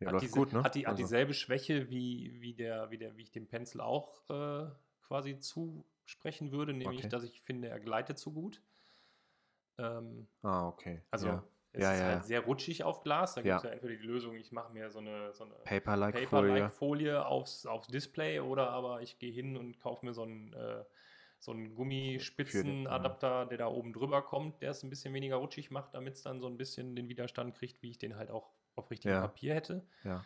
[0.00, 0.62] Ja, hat, diese, gut, ne?
[0.62, 3.80] hat, die, hat Also, dieselbe Schwäche wie, wie der, wie der, wie ich dem Pencil
[3.80, 4.66] auch äh,
[5.02, 7.08] quasi zusprechen würde, nämlich, okay.
[7.08, 8.62] dass ich finde, er gleitet zu gut.
[9.78, 11.00] Ähm, Ah, okay.
[11.10, 11.44] also Ja.
[11.72, 13.34] es Ja, ist ja, halt sehr rutschig auf Glas.
[13.34, 16.48] Da gibt es ja entweder die Lösung, ich mache mir so eine, so eine Paper-like-Folie.
[16.48, 20.84] Paper-like-Folie aufs, aufs Display oder aber ich gehe hin und kaufe mir so einen, äh,
[21.40, 25.94] so einen Gummispitzenadapter, der da oben drüber kommt, der es ein bisschen weniger rutschig macht,
[25.94, 28.90] damit es dann so ein bisschen den Widerstand kriegt, wie ich den halt auch auf
[28.90, 29.20] richtigem Ja.
[29.22, 29.86] Papier hätte.
[30.04, 30.24] Ja.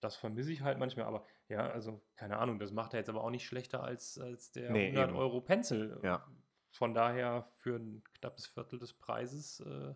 [0.00, 3.24] Das vermisse ich halt manchmal, aber ja, also keine Ahnung, das macht er jetzt aber
[3.24, 5.18] auch nicht schlechter als, als der Nee, 100 eben.
[5.18, 5.98] Euro Pencil.
[6.02, 6.24] Ja.
[6.70, 9.94] Von daher für ein knappes Viertel des Preises äh,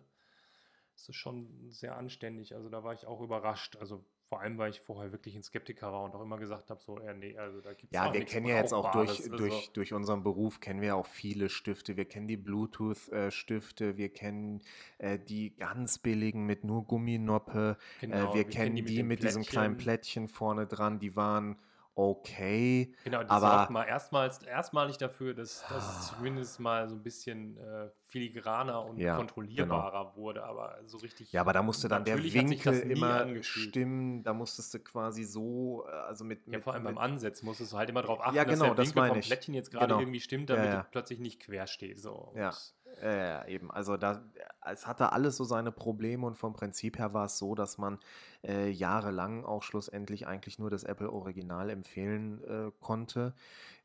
[0.95, 2.53] ist es schon sehr anständig.
[2.55, 3.77] Also da war ich auch überrascht.
[3.77, 6.81] Also vor allem, weil ich vorher wirklich ein Skeptiker war und auch immer gesagt habe,
[6.81, 9.09] so, ja, nee, also da gibt es Ja, auch wir kennen ja jetzt auch durch.
[9.09, 11.97] Also, durch, durch unseren Beruf, kennen wir auch viele Stifte.
[11.97, 14.61] Wir kennen die Bluetooth-Stifte, wir kennen
[14.97, 19.43] äh, die ganz billigen mit nur Gumminoppe, genau, äh, wir kennen die dem mit diesem
[19.43, 19.77] kleinen.
[19.77, 21.55] Plättchen vorne dran, die waren
[21.95, 22.93] okay.
[23.03, 27.57] Genau, die Aber- mal erstmals, erstmalig dafür, dass, dass es zumindest mal so ein bisschen
[27.57, 29.17] äh, filigraner und Ja, genau.
[29.19, 31.31] kontrollierbarer wurde, aber so richtig.
[31.31, 33.69] Ja, aber da musste dann der das Winkel immer angefühlt.
[33.69, 37.03] stimmen, da musstest du quasi so, äh, also mit, Ja, mit, vor allem beim mit
[37.03, 39.19] Ansetzen musst du halt immer darauf achten, Ja, dass genau, der das Winkel vom.
[39.21, 39.99] Plättchen jetzt gerade Genau.
[39.99, 40.81] irgendwie stimmt, damit ja.
[40.81, 42.03] du plötzlich nicht quer stehst.
[42.03, 42.31] So.
[42.35, 42.49] Ja.
[42.49, 43.69] Und Ja, eben.
[43.69, 44.23] Also da,
[44.65, 47.99] es hatte alles so seine Probleme und vom Prinzip her war es so, dass man
[48.45, 53.33] äh, jahrelang auch schlussendlich eigentlich nur das Apple Original empfehlen äh, konnte.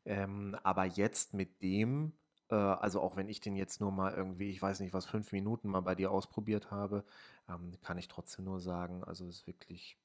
[0.05, 2.13] Ähm, aber jetzt mit dem,
[2.49, 5.33] äh, also auch wenn ich den jetzt nur mal irgendwie, ich weiß nicht was, fünf
[5.33, 7.03] Minuten mal bei dir ausprobiert habe,
[7.49, 9.97] ähm, kann ich trotzdem nur sagen, also es ist wirklich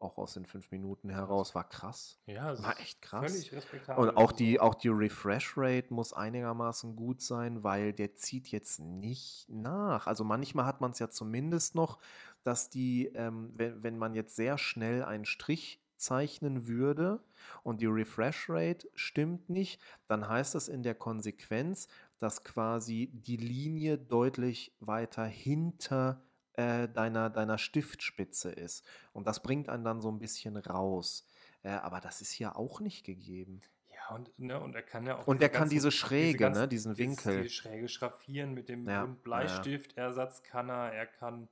[0.00, 2.18] auch aus den fünf Minuten heraus war krass.
[2.26, 3.30] Ja, es War echt krass.
[3.30, 4.08] Völlig respektabel.
[4.08, 8.80] Und auch die, auch die Refresh Rate muss einigermaßen gut sein, weil der zieht jetzt
[8.80, 10.06] nicht nach.
[10.06, 11.98] Also manchmal hat man es ja zumindest noch,
[12.42, 17.22] dass die, ähm, wenn, wenn man jetzt sehr schnell einen Strich zeichnen würde
[17.62, 21.88] und die Refresh Rate stimmt nicht, dann heißt das in der Konsequenz,
[22.18, 26.22] dass quasi die Linie deutlich weiter hinter
[26.60, 28.84] äh, deiner, deiner Stiftspitze ist.
[29.12, 31.26] Und das bringt einen dann so ein bisschen raus.
[31.62, 33.60] Äh, aber das ist hier auch nicht gegeben.
[33.92, 35.26] Ja, und, ne, und er kann ja auch.
[35.26, 37.42] Und diese er kann ganzen- diese Schräge, ganzen- ne, diesen Winkel.
[37.42, 39.16] Diese Schräge schraffieren mit dem Ja, ja, ja.
[39.22, 40.92] Bleistiftersatz kann er.
[40.92, 41.48] Er kann,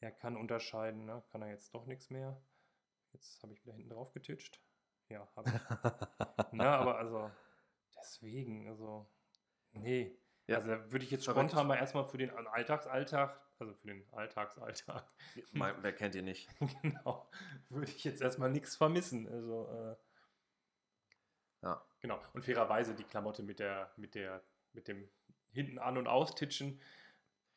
[0.00, 1.04] er kann unterscheiden.
[1.06, 1.22] Ne?
[1.32, 2.40] Kann er jetzt doch nichts mehr.
[3.12, 4.60] Jetzt habe ich wieder hinten drauf getitscht.
[5.08, 5.54] Ja, habe ich.
[6.52, 7.30] Na, aber also,
[7.96, 9.06] deswegen, also,
[9.72, 10.18] nee.
[10.48, 10.56] Ja.
[10.56, 15.04] Also, da würde ich jetzt spontan mal erstmal für den Alltagsalltag, also für den Alltagsalltag,
[15.52, 16.48] Wer kennt ihn nicht?
[16.82, 17.28] genau,
[17.68, 19.28] würde ich jetzt erstmal nichts vermissen.
[19.28, 19.96] Also, äh,
[21.62, 21.82] Ja.
[22.00, 22.20] Genau.
[22.34, 24.42] Und fairerweise die Klamotte mit der, mit der,
[24.72, 25.08] mit dem
[25.50, 26.80] hinten an- und austitschen.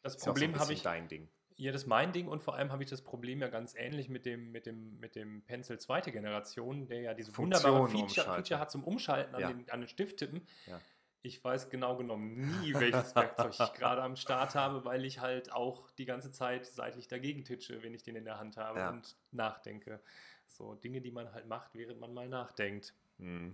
[0.02, 1.30] Das Ist auch so Problem habe ich, dein Ding.
[1.58, 4.08] ja, das ist mein Ding und vor allem habe ich das Problem ja ganz ähnlich
[4.10, 8.36] mit dem, mit dem, mit dem Pencil zweite Generation, der ja diese wunderbare Funktionen Feature.
[8.38, 9.48] Feature hat zum Umschalten an, Ja.
[9.52, 10.48] den, an den Stift tippen.
[10.66, 10.80] Ja.
[11.22, 15.52] Ich weiß genau genommen nie, welches Werkzeug ich gerade am Start habe, weil ich halt
[15.52, 18.90] auch die ganze Zeit seitlich dagegen titsche, wenn ich den in der Hand habe Ja.
[18.92, 20.00] und nachdenke.
[20.48, 22.94] So Dinge, die man halt macht, während man mal nachdenkt.
[23.18, 23.54] Mhm.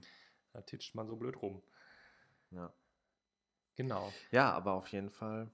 [0.53, 1.61] Da titscht man so blöd rum.
[2.51, 2.71] Ja.
[3.75, 4.13] Genau.
[4.31, 5.49] ja, aber auf jeden Fall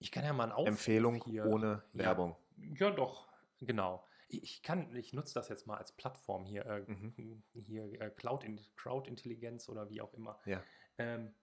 [0.00, 1.44] Ich kann ja mal einen Aufruf Empfehlung hier.
[1.46, 2.04] ohne Ja.
[2.06, 2.34] Werbung.
[2.56, 3.28] Ja, doch,
[3.60, 4.04] genau.
[4.28, 7.42] Ich kann, ich nutze das jetzt mal als Plattform hier, äh, Mhm.
[7.52, 10.40] hier äh, Cloud, in, Crowd-Intelligenz oder wie auch immer.
[10.46, 10.62] Ja.
[10.98, 11.34] Ähm,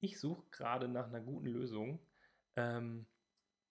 [0.00, 1.98] ich suche gerade nach einer guten Lösung.
[2.56, 3.06] Ähm,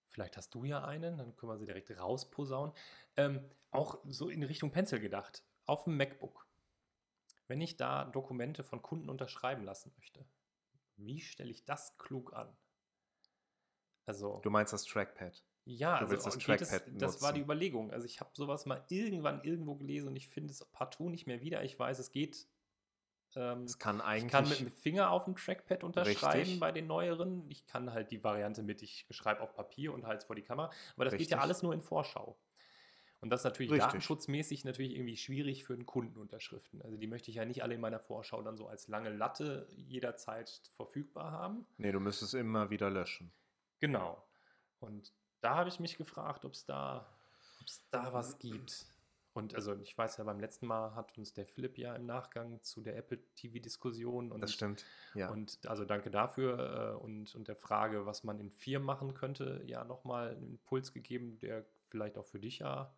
[0.10, 2.74] vielleicht hast du ja einen, dann können wir sie direkt rausposaunen.
[3.16, 5.44] Ähm, auch so in Richtung Pencil gedacht.
[5.66, 6.46] Auf dem MacBook.
[7.48, 10.26] Wenn ich da Dokumente von Kunden unterschreiben lassen möchte,
[10.98, 12.56] wie stelle ich das klug an?
[14.06, 15.44] Also, Du meinst das Trackpad.
[15.66, 17.42] ja, Du also das geht es, Trackpad das war die.
[17.42, 17.92] Überlegung.
[17.92, 21.42] Also ich habe sowas mal irgendwann irgendwo gelesen und ich finde es partout nicht mehr
[21.42, 21.64] wieder.
[21.64, 22.48] Ich weiß, es geht.
[23.38, 24.32] Ähm, Es kann ich eigentlich.
[24.32, 26.60] kann mit dem Finger auf dem Trackpad unterschreiben Richtig.
[26.60, 27.46] bei den neueren.
[27.50, 30.42] Ich kann halt die Variante mit, ich schreibe auf Papier und halte es vor die
[30.42, 30.72] Kamera.
[30.96, 31.42] Aber das geht ja Richtig.
[31.42, 32.36] alles nur in Vorschau.
[33.20, 33.86] Und das ist natürlich Richtig.
[33.86, 36.82] datenschutzmäßig natürlich irgendwie schwierig für einen Kundenunterschriften.
[36.82, 39.68] Also die möchte ich ja nicht alle in meiner Vorschau dann so als lange Latte
[39.76, 41.66] jederzeit verfügbar haben.
[41.78, 43.32] nee, du müsstest immer wieder löschen.
[43.80, 44.24] Genau.
[44.80, 47.08] Und da habe ich mich gefragt, ob es da,
[47.62, 48.86] ob's da was gibt.
[49.38, 52.60] Und also ich weiß ja, beim letzten Mal hat uns der Philipp ja im Nachgang
[52.64, 54.84] zu der Apple TV-Diskussion und, Das stimmt.
[55.14, 55.30] Ja.
[55.30, 59.62] und also danke dafür äh, und, und der Frage, was man in vier machen könnte,
[59.68, 62.92] ja nochmal einen Impuls gegeben, der vielleicht auch für dich ja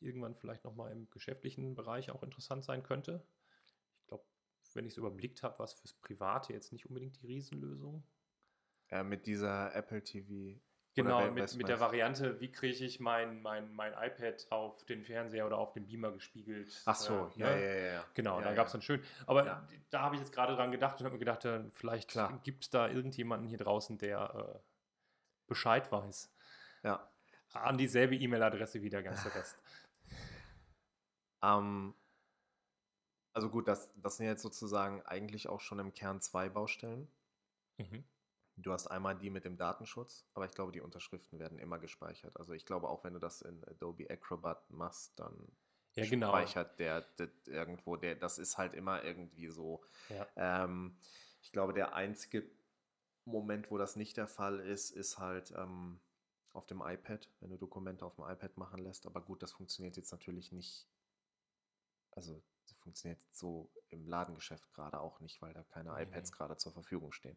[0.00, 3.22] irgendwann vielleicht nochmal im geschäftlichen Bereich auch interessant sein könnte.
[4.00, 4.24] Ich glaube,
[4.72, 8.02] wenn ich es überblickt habe, was fürs Private jetzt nicht unbedingt die Riesenlösung.
[8.88, 10.58] Äh, mit dieser Apple TV.
[10.94, 15.46] Genau, mit, mit der Variante, wie kriege ich mein, mein, mein iPad auf den Fernseher
[15.46, 16.82] oder auf den Beamer gespiegelt.
[16.84, 17.62] Ach so, äh, ja, ne?
[17.62, 18.04] ja, ja, ja.
[18.12, 18.56] Genau, ja, da ja.
[18.56, 19.02] gab es dann schön.
[19.26, 19.66] Aber Ja.
[19.88, 22.70] da habe ich jetzt gerade dran gedacht und habe mir gedacht, äh, vielleicht gibt es
[22.70, 24.58] da irgendjemanden hier draußen, der äh,
[25.46, 26.30] Bescheid weiß.
[26.82, 27.10] Ja.
[27.54, 29.58] An dieselbe E-Mail-Adresse wie der ganze Rest.
[31.44, 31.92] Ähm,
[33.32, 37.10] also gut, das, das sind jetzt sozusagen eigentlich auch schon im Kern zwei Baustellen.
[37.78, 38.04] Mhm.
[38.62, 42.36] Du hast einmal die mit dem Datenschutz, aber ich glaube, die Unterschriften werden immer gespeichert.
[42.38, 45.52] Also ich glaube, auch wenn du das in Adobe Acrobat machst, dann
[45.94, 46.30] Ja, genau.
[46.30, 49.84] speichert der, der irgendwo, der, das ist halt immer irgendwie so.
[50.08, 50.26] Ja.
[50.36, 50.98] Ähm,
[51.42, 52.50] ich glaube, der einzige
[53.24, 56.00] Moment, wo das nicht der Fall ist, ist halt ähm,
[56.52, 59.06] auf dem iPad, wenn du Dokumente auf dem iPad machen lässt.
[59.06, 60.88] Aber gut, das funktioniert jetzt natürlich nicht.
[62.12, 62.42] Also,
[62.80, 66.36] funktioniert so im Ladengeschäft gerade auch nicht, weil da keine Nee, iPads nee.
[66.36, 67.36] gerade zur Verfügung stehen.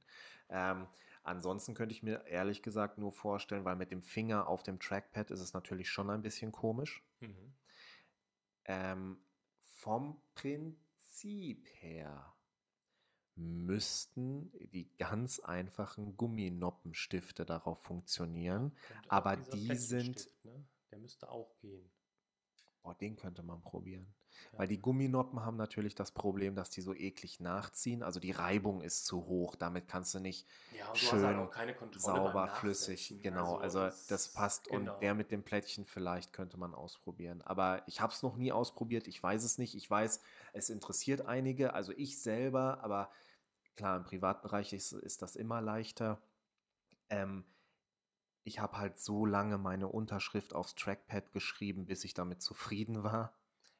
[0.49, 0.87] Ähm,
[1.23, 5.31] ansonsten könnte ich mir ehrlich gesagt nur vorstellen, weil mit dem Finger auf dem Trackpad
[5.31, 7.03] ist es natürlich schon ein bisschen komisch.
[7.19, 7.53] Mhm.
[8.65, 9.19] Ähm,
[9.59, 12.35] vom Prinzip her
[13.35, 18.75] müssten die ganz einfachen Gumminopppenstifte darauf funktionieren.
[19.09, 20.65] Aber die sind- Ne?
[20.91, 21.91] Der müsste auch gehen.
[22.81, 24.13] Boah, den könnte man probieren.
[24.51, 24.59] Ja.
[24.59, 28.03] Weil die Gumminoppen haben natürlich das Problem, dass die so eklig nachziehen.
[28.03, 29.55] Also die Reibung ist zu hoch.
[29.55, 33.11] Damit kannst du nicht ja, schön du halt Kontrolle beim sauber, flüssig.
[33.11, 33.21] Nachsetzen.
[33.21, 34.69] Genau, also, das, passt.
[34.69, 34.93] genau.
[34.93, 37.41] Und der mit dem Plättchen vielleicht könnte man ausprobieren.
[37.41, 39.07] Aber ich habe es noch nie ausprobiert.
[39.07, 39.75] Ich weiß es nicht.
[39.75, 40.21] Ich weiß,
[40.53, 41.73] es interessiert einige.
[41.73, 43.09] Also ich selber, aber
[43.75, 46.21] klar, im Privatbereich ist, ist das immer leichter.
[47.09, 47.45] Ähm,
[48.45, 53.33] ich habe halt so lange meine Unterschrift aufs Trackpad geschrieben, bis ich damit zufrieden war.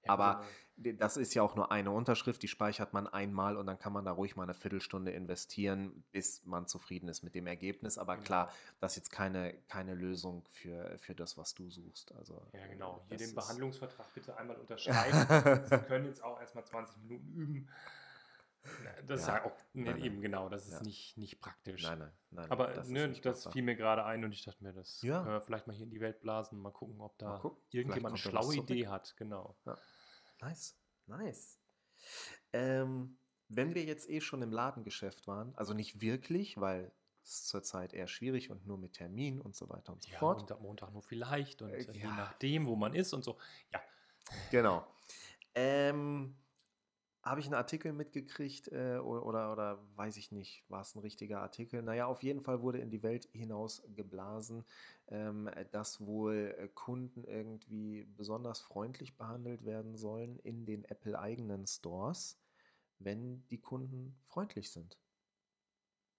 [0.06, 0.44] Ja, aber
[0.78, 0.98] genau.
[1.00, 4.06] Das ist ja auch nur eine Unterschrift, die speichert man einmal und dann kann man
[4.06, 7.98] da ruhig mal eine Viertelstunde investieren, bis man zufrieden ist mit dem Ergebnis.
[7.98, 8.26] Aber Genau.
[8.26, 12.14] klar, das ist jetzt keine, keine Lösung für, für das, was du suchst.
[12.14, 13.04] Also, Ja, genau.
[13.10, 15.66] Hier den Behandlungsvertrag bitte einmal unterschreiben.
[15.70, 17.70] Sie können jetzt auch erstmal 20 Minuten üben.
[19.06, 19.36] Das ist Ja.
[19.38, 20.04] ja auch, nee, Nein, nein.
[20.06, 20.82] eben genau, das ist Ja.
[20.82, 21.84] nicht, nicht praktisch.
[21.84, 22.52] Nein, nein, nein.
[22.52, 25.20] Aber das ne, das fiel mir gerade ein und ich dachte mir, das Ja.
[25.22, 28.14] können wir vielleicht mal hier in die Welt blasen, mal gucken, ob da gucken, irgendjemand
[28.14, 28.56] eine schlaue.
[28.56, 29.16] Idee hat.
[29.18, 29.56] Genau.
[30.46, 30.76] Nice,
[31.08, 31.60] nice.
[32.54, 33.18] Ähm,
[33.48, 36.92] wenn wir jetzt eh schon im Ladengeschäft waren, also nicht wirklich, weil
[37.24, 40.52] es zurzeit eher schwierig und nur mit Termin und so weiter und so Ja, fort.
[40.52, 42.16] am Montag nur vielleicht und Äh, äh, je ja.
[42.16, 43.38] nachdem, wo man ist und so.
[43.72, 43.82] Ja,
[44.52, 44.86] Genau.
[45.56, 46.36] Ähm,
[47.26, 51.42] habe ich einen Artikel mitgekriegt äh, oder, oder weiß ich nicht, war es ein richtiger
[51.42, 51.82] Artikel?
[51.82, 54.64] Naja, auf jeden Fall wurde in die Welt hinaus geblasen,
[55.08, 62.40] ähm, dass wohl äh, Kunden irgendwie besonders freundlich behandelt werden sollen in den Apple-eigenen Stores,
[63.00, 65.00] wenn die Kunden freundlich sind.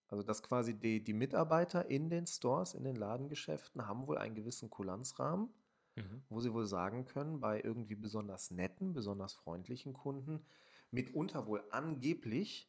[0.09, 4.35] Also dass quasi die, die Mitarbeiter in den Stores, in den Ladengeschäften haben wohl einen
[4.35, 5.51] gewissen Kulanzrahmen
[5.97, 6.23] mhm.
[6.29, 10.45] wo sie wohl sagen können, bei irgendwie besonders netten, besonders freundlichen Kunden,
[10.91, 12.69] mitunter wohl angeblich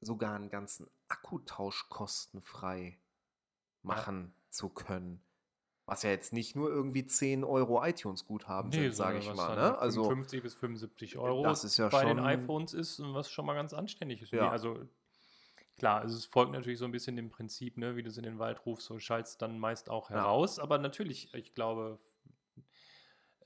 [0.00, 2.98] sogar einen ganzen Akkutausch kostenfrei
[3.82, 5.22] machen zu können.
[5.86, 9.56] Was ja jetzt nicht nur irgendwie 10 Euro iTunes-Guthaben sind, sage sondern ich mal.
[9.56, 9.78] Ne?
[9.78, 13.30] Also, 50 bis 75 Euro das ist ja bei den schon- iPhones ist und was
[13.30, 14.30] schon mal ganz anständig ist.
[14.32, 14.44] Ja.
[14.44, 14.86] Nee, Also
[15.78, 18.24] klar, also es folgt natürlich so ein bisschen dem Prinzip, ne, wie du es in
[18.24, 20.16] den Wald rufst, so schallst dann meist auch Ja.
[20.16, 20.58] heraus.
[20.58, 21.98] Aber natürlich, ich glaube,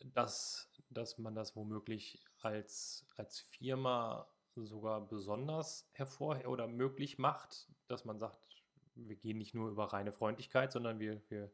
[0.05, 8.05] dass, dass man das womöglich als, als Firma sogar besonders hervor oder möglich macht, dass
[8.05, 8.39] man sagt,
[8.95, 11.51] wir gehen nicht nur über reine Freundlichkeit, sondern wir, wir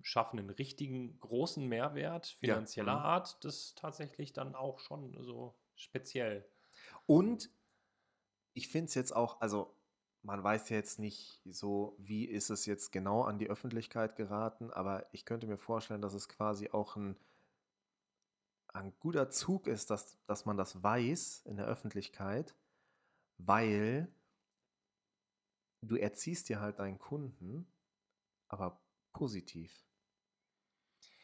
[0.00, 3.04] schaffen einen richtigen großen Mehrwert Ja, finanzieller mhm.
[3.04, 6.48] Art, das ist tatsächlich dann auch schon so speziell.
[7.06, 7.50] Und
[8.54, 9.76] ich finde es jetzt auch, also
[10.22, 14.70] man weiß ja jetzt nicht so, wie ist es jetzt genau an die Öffentlichkeit geraten,
[14.70, 17.16] aber ich könnte mir vorstellen, dass es quasi auch ein,
[18.72, 22.56] ein guter Zug ist, dass, dass man das weiß in der Öffentlichkeit,
[23.38, 24.08] weil
[25.82, 27.66] du erziehst dir halt deinen Kunden,
[28.48, 28.80] aber
[29.12, 29.86] positiv.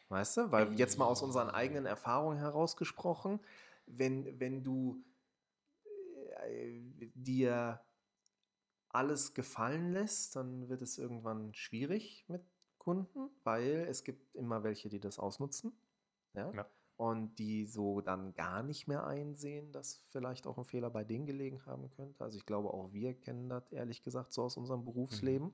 [0.09, 0.51] Weißt du?
[0.51, 3.39] Weil jetzt mal aus unseren eigenen Erfahrungen herausgesprochen,
[3.85, 5.03] wenn, wenn du
[6.45, 6.81] äh,
[7.13, 7.79] dir
[8.89, 12.43] alles gefallen lässt, dann wird es irgendwann schwierig mit
[12.79, 15.73] Kunden, weil es gibt immer welche, die das ausnutzen.
[16.33, 16.51] Ja?
[16.53, 16.69] Ja.
[16.99, 21.25] Und die so dann gar nicht mehr einsehen, dass vielleicht auch ein Fehler bei denen
[21.25, 22.21] gelegen haben könnte.
[22.21, 25.53] Also ich glaube, auch wir kennen das ehrlich gesagt so aus unserem Berufsleben.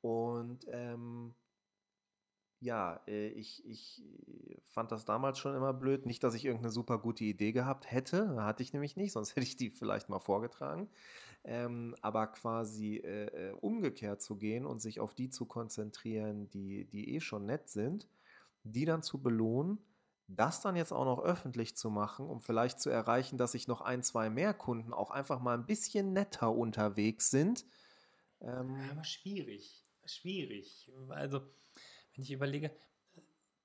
[0.00, 1.32] Und ähm,
[2.58, 4.04] ja, äh, ich, ich
[4.64, 6.06] fand das damals schon immer blöd.
[6.06, 9.46] Nicht, dass ich irgendeine super gute Idee gehabt hätte, hatte ich nämlich nicht, sonst hätte
[9.46, 10.88] ich die vielleicht mal vorgetragen.
[11.44, 16.84] Ähm, aber quasi äh, äh, umgekehrt zu gehen und sich auf die zu konzentrieren, die,
[16.86, 18.08] die eh schon nett sind,
[18.64, 19.78] die dann zu belohnen,
[20.28, 23.80] das dann jetzt auch noch öffentlich zu machen, um vielleicht zu erreichen, dass sich noch
[23.80, 27.64] ein, zwei mehr Kunden auch einfach mal ein bisschen netter unterwegs sind.
[28.40, 30.92] Ähm, aber schwierig, schwierig.
[31.08, 31.40] Also
[32.14, 32.70] wenn ich überlege,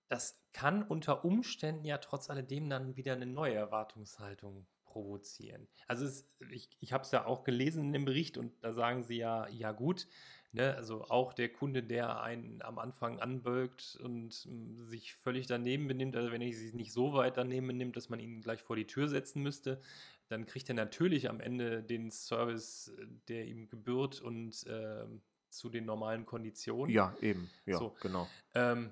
[0.07, 5.67] das kann unter Umständen ja trotz alledem dann wieder eine neue Erwartungshaltung provozieren.
[5.87, 9.03] Also es, ich, ich habe es ja auch gelesen in dem Bericht und da sagen
[9.03, 10.07] sie ja, ja gut,
[10.53, 15.87] ne, also auch der Kunde, der einen am Anfang anbölkt und m, sich völlig daneben
[15.87, 18.75] benimmt, also wenn er sich nicht so weit daneben benimmt, dass man ihn gleich vor
[18.75, 19.81] die Tür setzen müsste,
[20.29, 22.93] dann kriegt er natürlich am Ende den Service,
[23.27, 25.05] der ihm gebührt und äh,
[25.49, 26.93] zu den normalen Konditionen.
[26.93, 27.95] Ja, eben, ja, so.
[28.01, 28.27] genau.
[28.55, 28.91] Ähm,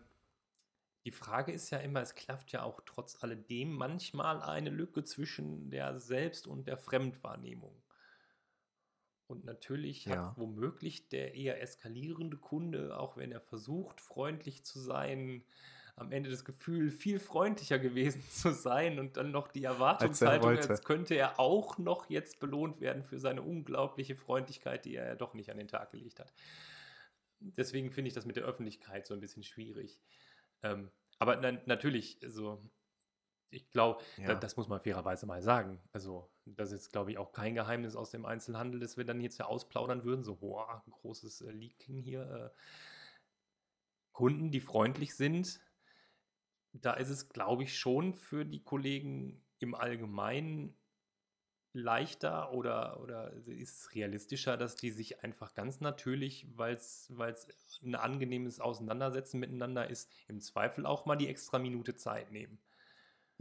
[1.05, 5.71] die Frage ist ja immer, es klafft ja auch trotz alledem manchmal eine Lücke zwischen
[5.71, 7.80] der Selbst- und der Fremdwahrnehmung.
[9.31, 10.33] Und natürlich hat ja.
[10.35, 15.45] womöglich der eher eskalierende Kunde, auch wenn er versucht, freundlich zu sein,
[15.95, 20.69] am Ende das Gefühl, viel freundlicher gewesen zu sein und dann noch die Erwartungshaltung, als,
[20.69, 25.15] als könnte er auch noch jetzt belohnt werden für seine unglaubliche Freundlichkeit, die er ja
[25.15, 26.33] doch nicht an den Tag gelegt hat.
[27.39, 30.01] Deswegen finde ich das mit der Öffentlichkeit so ein bisschen schwierig.
[30.61, 32.61] Ähm, aber na, natürlich, also
[33.49, 34.27] ich glaube, ja.
[34.27, 35.81] da, das muss man fairerweise mal sagen.
[35.91, 39.37] Also, das ist, glaube ich, auch kein Geheimnis aus dem Einzelhandel, dass wir dann jetzt
[39.37, 42.53] ja ausplaudern würden, so, boah, großes äh, Leaking hier.
[42.53, 42.57] Äh,
[44.11, 45.61] Kunden, die freundlich sind,
[46.73, 50.75] da ist es, glaube ich, schon für die Kollegen im Allgemeinen
[51.73, 57.09] leichter oder, oder ist es realistischer, dass die sich einfach ganz natürlich, weil es
[57.81, 62.59] ein angenehmes Auseinandersetzen miteinander ist, im Zweifel auch mal die extra Minute Zeit nehmen.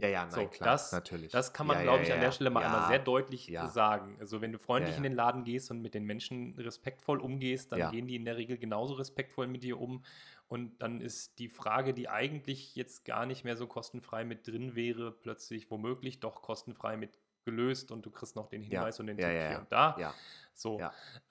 [0.01, 1.31] Ja, ja, nein, so, klar, das, natürlich.
[1.31, 4.17] Das kann man, ja, glaube ja, ich, an der Stelle mal einmal sehr deutlich sagen.
[4.19, 7.91] Also wenn du freundlich in den Laden gehst und mit den Menschen respektvoll umgehst, dann
[7.91, 10.03] gehen die in der Regel genauso respektvoll mit dir um.
[10.47, 14.75] Und dann ist die Frage, die eigentlich jetzt gar nicht mehr so kostenfrei mit drin
[14.75, 19.01] wäre, plötzlich womöglich doch kostenfrei mit gelöst und du kriegst noch den Hinweis ja.
[19.01, 19.95] und den ja, Tipp ja, hier und da.
[19.97, 20.13] Ja.
[20.53, 20.81] So.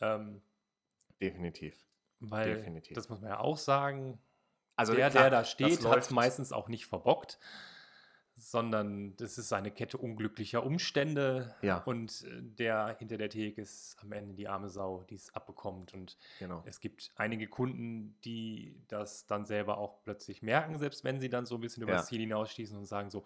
[0.01, 0.41] Ähm,
[1.21, 1.87] Definitiv.
[2.21, 2.95] Weil, Definitiv.
[2.95, 4.19] das muss man ja auch sagen,
[4.77, 7.39] also der, klar, der da steht, hat es meistens auch nicht verbockt
[8.41, 11.79] sondern das ist eine Kette unglücklicher Umstände ja.
[11.85, 15.93] und äh, der hinter der Theke ist am Ende die arme Sau, die es abbekommt.
[15.93, 16.63] Und genau.
[16.65, 21.47] es gibt einige Kunden, die das dann selber auch plötzlich merken, selbst wenn sie dann
[21.47, 21.99] so ein bisschen über ja.
[21.99, 23.25] das Ziel hinausschießen und sagen so,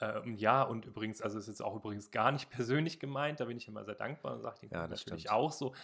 [0.00, 3.44] ähm, ja, und übrigens, also es ist jetzt auch übrigens gar nicht persönlich gemeint, da
[3.44, 5.30] bin ich immer sehr dankbar und sage den ja, natürlich stimmt.
[5.30, 5.74] auch so,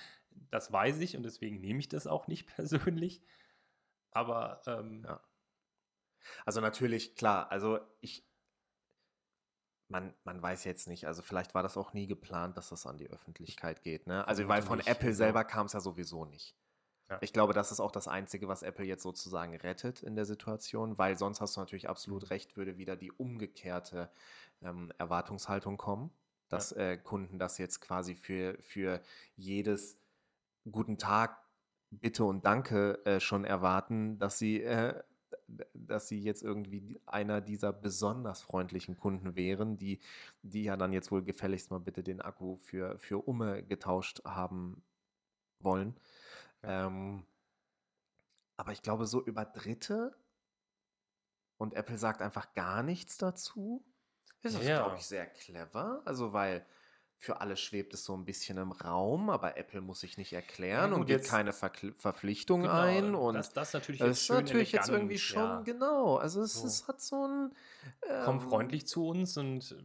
[0.51, 3.23] das weiß ich und deswegen nehme ich das auch nicht persönlich.
[4.11, 5.21] Aber ähm, ja.
[6.45, 8.25] Also natürlich, klar, also ich,
[9.91, 12.97] man, man weiß jetzt nicht, also vielleicht war das auch nie geplant, dass das an
[12.97, 14.07] die Öffentlichkeit geht.
[14.07, 14.27] Ne?
[14.27, 16.57] Also, weil von Apple selber kam es ja sowieso nicht.
[17.11, 17.19] Ja.
[17.23, 20.97] Ich glaube, das ist auch das Einzige, was Apple jetzt sozusagen rettet in der Situation,
[20.97, 22.29] weil sonst hast du natürlich absolut mhm.
[22.29, 24.11] recht, würde wieder die umgekehrte
[24.63, 26.13] ähm, Erwartungshaltung kommen,
[26.49, 26.93] dass ja.
[26.93, 29.03] äh, Kunden das jetzt quasi für, für
[29.35, 29.99] jedes
[30.71, 31.37] Guten Tag,
[31.91, 35.03] Bitte und Danke äh, schon erwarten, dass sie äh,
[35.75, 40.01] dass sie jetzt irgendwie einer dieser besonders freundlichen Kunden wären, die,
[40.43, 44.83] die ja dann jetzt wohl gefälligst mal bitte den Akku für, für Umme getauscht haben
[45.59, 45.99] wollen.
[46.63, 46.87] Ja.
[46.87, 47.25] Ähm,
[48.57, 50.15] aber ich glaube, so über Dritte
[51.57, 53.85] und Apple sagt einfach gar nichts dazu,
[54.43, 54.83] ist das, ja.
[54.83, 56.03] glaube ich, sehr clever.
[56.05, 56.65] Also, weil
[57.21, 60.93] für alle schwebt es so ein bisschen im Raum, aber Apple muss sich nicht erklären
[60.93, 63.15] ja, und geht keine Ver Verpflichtung genau, ein.
[63.15, 65.61] Und das, das natürlich ist natürlich jetzt irgendwie schon, ja.
[65.61, 66.17] genau.
[66.17, 66.67] Also es, so.
[66.67, 67.53] es hat so ein.
[68.09, 69.77] Ähm, Komm freundlich zu uns und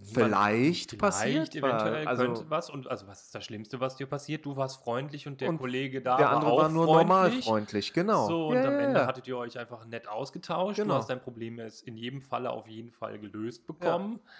[0.00, 2.70] vielleicht, vielleicht passiert eventuell also, könnte was.
[2.70, 4.46] Und also was ist das Schlimmste, was dir passiert?
[4.46, 7.08] Du warst freundlich und der und Kollege da der andere war, war nur freundlich.
[7.08, 8.28] normal freundlich, genau.
[8.28, 10.76] So, und ja, am Ende hattet ihr euch einfach nett ausgetauscht.
[10.76, 10.94] Genau.
[10.94, 14.20] Du hast dein Problem jetzt in jedem Falle auf jeden Fall gelöst bekommen.
[14.24, 14.30] Ja.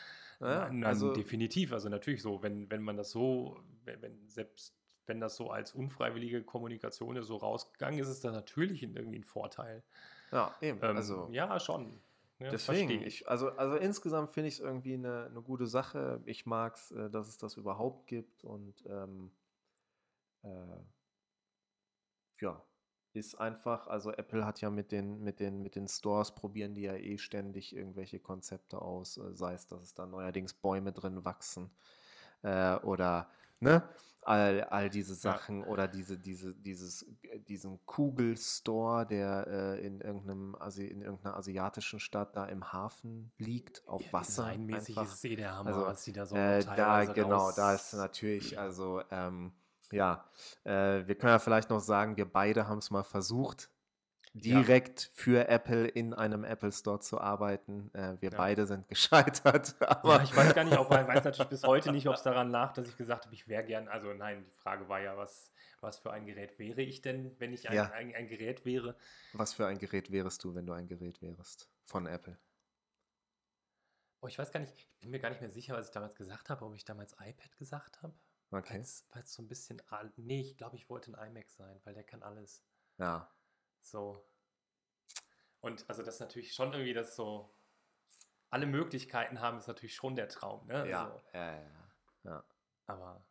[0.44, 1.72] Ja, Nein, also definitiv.
[1.72, 4.74] Also natürlich so, wenn, wenn man das so, wenn, wenn, selbst
[5.06, 9.82] wenn das so als unfreiwillige Kommunikation so rausgegangen ist, ist das natürlich irgendwie ein Vorteil.
[10.32, 10.78] Ja, eben.
[10.82, 12.00] Ähm, also, ja, schon.
[12.40, 16.20] Ja, deswegen, ich, also, also insgesamt finde ich es irgendwie eine, eine gute Sache.
[16.26, 19.30] Ich mag es, äh, dass es das überhaupt gibt und ähm,
[20.42, 20.48] äh,
[22.40, 22.62] ja,
[23.16, 26.82] ist einfach, also Apple hat ja mit den, mit den, mit den Stores probieren die
[26.82, 31.24] ja eh ständig irgendwelche Konzepte aus, äh, sei es, dass es da neuerdings Bäume drin
[31.24, 31.70] wachsen
[32.42, 33.28] äh, oder
[33.60, 33.82] ne?
[34.26, 35.66] All, all diese Sachen ja.
[35.66, 42.00] oder diese, diese, dieses, äh, diesen Kugelstore, der äh, in, irgendeinem Asi in irgendeiner asiatischen
[42.00, 44.44] Stadt da im Hafen liegt, auf Wasser.
[44.44, 47.92] Designmäßig ist eh der Hammer, also, was die da so äh, Da, genau, da ist
[47.92, 49.52] natürlich, also, ähm,
[49.94, 50.24] ja,
[50.64, 53.70] äh, wir können ja vielleicht noch sagen, wir beide haben es mal versucht,
[54.34, 55.08] direkt ja.
[55.12, 57.90] für Apple in einem Apple Store zu arbeiten.
[57.94, 58.36] Äh, wir ja.
[58.36, 59.76] beide sind gescheitert.
[59.80, 62.50] ja, ich weiß gar nicht, ob ich weiß natürlich bis heute nicht, ob es daran
[62.50, 63.88] lag, dass ich gesagt habe, ich wäre gern.
[63.88, 67.52] Also nein, die Frage war ja, was, was für ein Gerät wäre ich denn, wenn
[67.52, 68.96] ich ein, ein, ein Gerät wäre?
[69.32, 72.36] Was für ein Gerät wärest du, wenn du ein Gerät wärst von Apple?
[74.20, 76.16] Oh, ich weiß gar nicht, ich bin mir gar nicht mehr sicher, was ich damals
[76.16, 78.14] gesagt habe, ob ich damals iPad gesagt habe.
[78.54, 78.84] Okay.
[79.10, 79.82] Weil es so ein bisschen.
[80.16, 82.64] Nee, ich glaube, ich wollte ein iMac sein, weil der kann alles.
[82.98, 83.28] Ja.
[83.80, 84.24] So.
[85.60, 87.52] Und also das ist natürlich schon irgendwie das so,
[88.50, 90.66] alle Möglichkeiten haben, ist natürlich schon der Traum.
[90.66, 90.88] Ne?
[90.88, 91.70] Ja, also, ja, ja,
[92.22, 92.44] ja.
[92.86, 93.26] Aber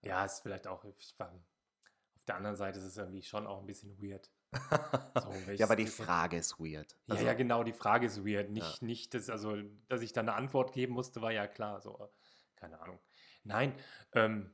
[0.00, 3.96] ja, ist vielleicht auch, auf der anderen Seite ist es irgendwie schon auch ein bisschen
[4.02, 4.32] weird.
[4.52, 6.96] So, ja, aber die Frage ist weird.
[7.06, 8.50] Also, ja, ja, genau, die Frage ist weird.
[8.50, 8.86] Nicht, ja.
[8.86, 9.56] nicht dass, also,
[9.88, 11.80] dass ich da eine Antwort geben musste, war ja klar.
[11.80, 12.10] So,
[12.56, 12.98] keine Ahnung.
[13.44, 13.74] Nein,
[14.12, 14.52] ähm,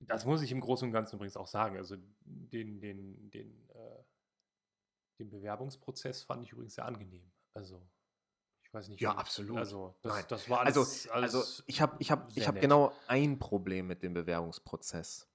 [0.00, 1.76] das muss ich im Großen und Ganzen übrigens auch sagen.
[1.76, 4.02] Also den, den, den, äh,
[5.18, 7.30] den Bewerbungsprozess fand ich übrigens sehr angenehm.
[7.54, 7.86] Also
[8.62, 9.00] ich weiß nicht.
[9.00, 9.58] Ja, absolut.
[9.58, 12.92] Also das, das war alles, also, alles also ich habe ich hab, ich hab genau
[13.06, 15.28] ein Problem mit dem Bewerbungsprozess.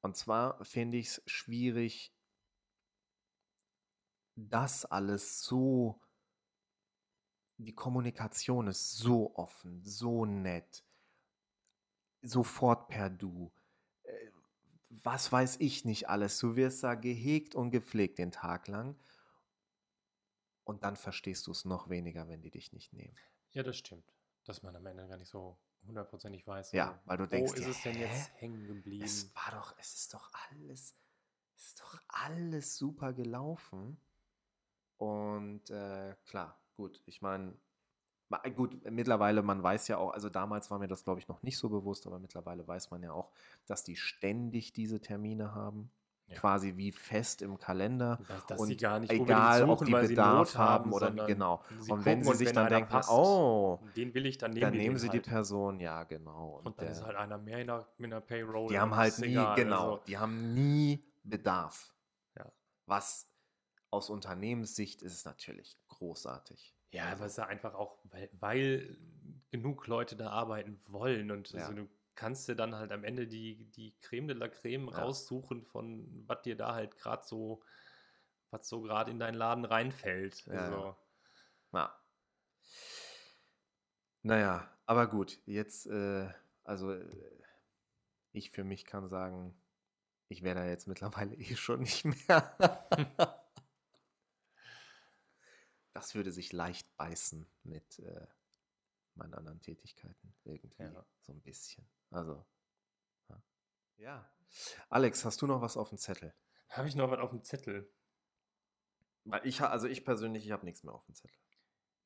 [0.00, 2.12] Und zwar finde ich es schwierig,
[4.34, 6.00] das alles so,
[7.58, 10.84] die Kommunikation ist so offen, so nett,
[12.22, 13.52] sofort per Du
[15.04, 16.38] was weiß ich nicht alles.
[16.38, 18.96] Du wirst da gehegt und gepflegt den Tag lang.
[20.64, 23.16] Und dann verstehst du es noch weniger, wenn die dich nicht nehmen.
[23.50, 24.04] Ja, das stimmt.
[24.44, 26.72] Dass man am Ende gar nicht so hundertprozentig weiß.
[26.72, 29.04] Ja, weil du denkst, wo ist es denn jetzt hängen geblieben?
[29.04, 30.94] Es war doch, es ist doch alles,
[31.56, 34.00] es ist doch alles super gelaufen.
[34.98, 37.58] Und äh, klar, gut, ich meine,
[38.54, 41.58] Gut, mittlerweile, man weiß ja auch, also damals war mir das, glaube ich, noch nicht
[41.58, 43.30] so bewusst, aber mittlerweile weiß man ja auch,
[43.66, 45.90] dass die ständig diese Termine haben.
[46.28, 46.38] Ja.
[46.38, 48.18] Quasi wie fest im Kalender.
[48.28, 51.62] Dass, dass und gar nicht egal, suchen, ob die Bedarf haben oder genau.
[51.88, 54.96] Und wenn sie sich dann denken, passt, oh, den will ich, dann nehmen, dann nehmen
[54.96, 55.26] sie halt.
[55.26, 56.58] die Person, ja, genau.
[56.58, 58.68] Und, und dann der, ist halt einer mehr in der, in der Payroll.
[58.68, 60.04] Die haben halt nie, egal, genau, also.
[60.06, 61.94] die haben nie Bedarf.
[62.38, 62.50] Ja.
[62.86, 63.28] Was
[63.90, 66.74] aus Unternehmenssicht ist es natürlich großartig.
[66.92, 68.98] Ja, aber es ist ja einfach auch, weil, weil
[69.50, 71.60] genug Leute da arbeiten wollen und ja.
[71.60, 74.98] also du kannst dir dann halt am Ende die, die Creme de la Creme ja.
[74.98, 77.62] raussuchen von was dir da halt gerade so,
[78.50, 80.44] was so gerade in deinen Laden reinfällt.
[80.46, 80.96] Ja, also.
[81.72, 81.98] ja.
[84.22, 86.28] Naja, aber gut, jetzt, äh,
[86.62, 87.08] also äh,
[88.32, 89.54] ich für mich kann sagen,
[90.28, 92.56] ich wäre da jetzt mittlerweile eh schon nicht mehr.
[95.92, 98.26] das würde sich leicht beißen mit äh,
[99.14, 101.06] meinen anderen Tätigkeiten irgendwie ja.
[101.20, 101.86] so ein bisschen.
[102.10, 102.44] Also
[103.28, 103.42] ja.
[103.98, 104.32] ja.
[104.88, 106.34] Alex, hast du noch was auf dem Zettel?
[106.68, 107.90] Habe ich noch was auf dem Zettel?
[109.24, 111.38] Weil ich also ich persönlich, ich habe nichts mehr auf dem Zettel.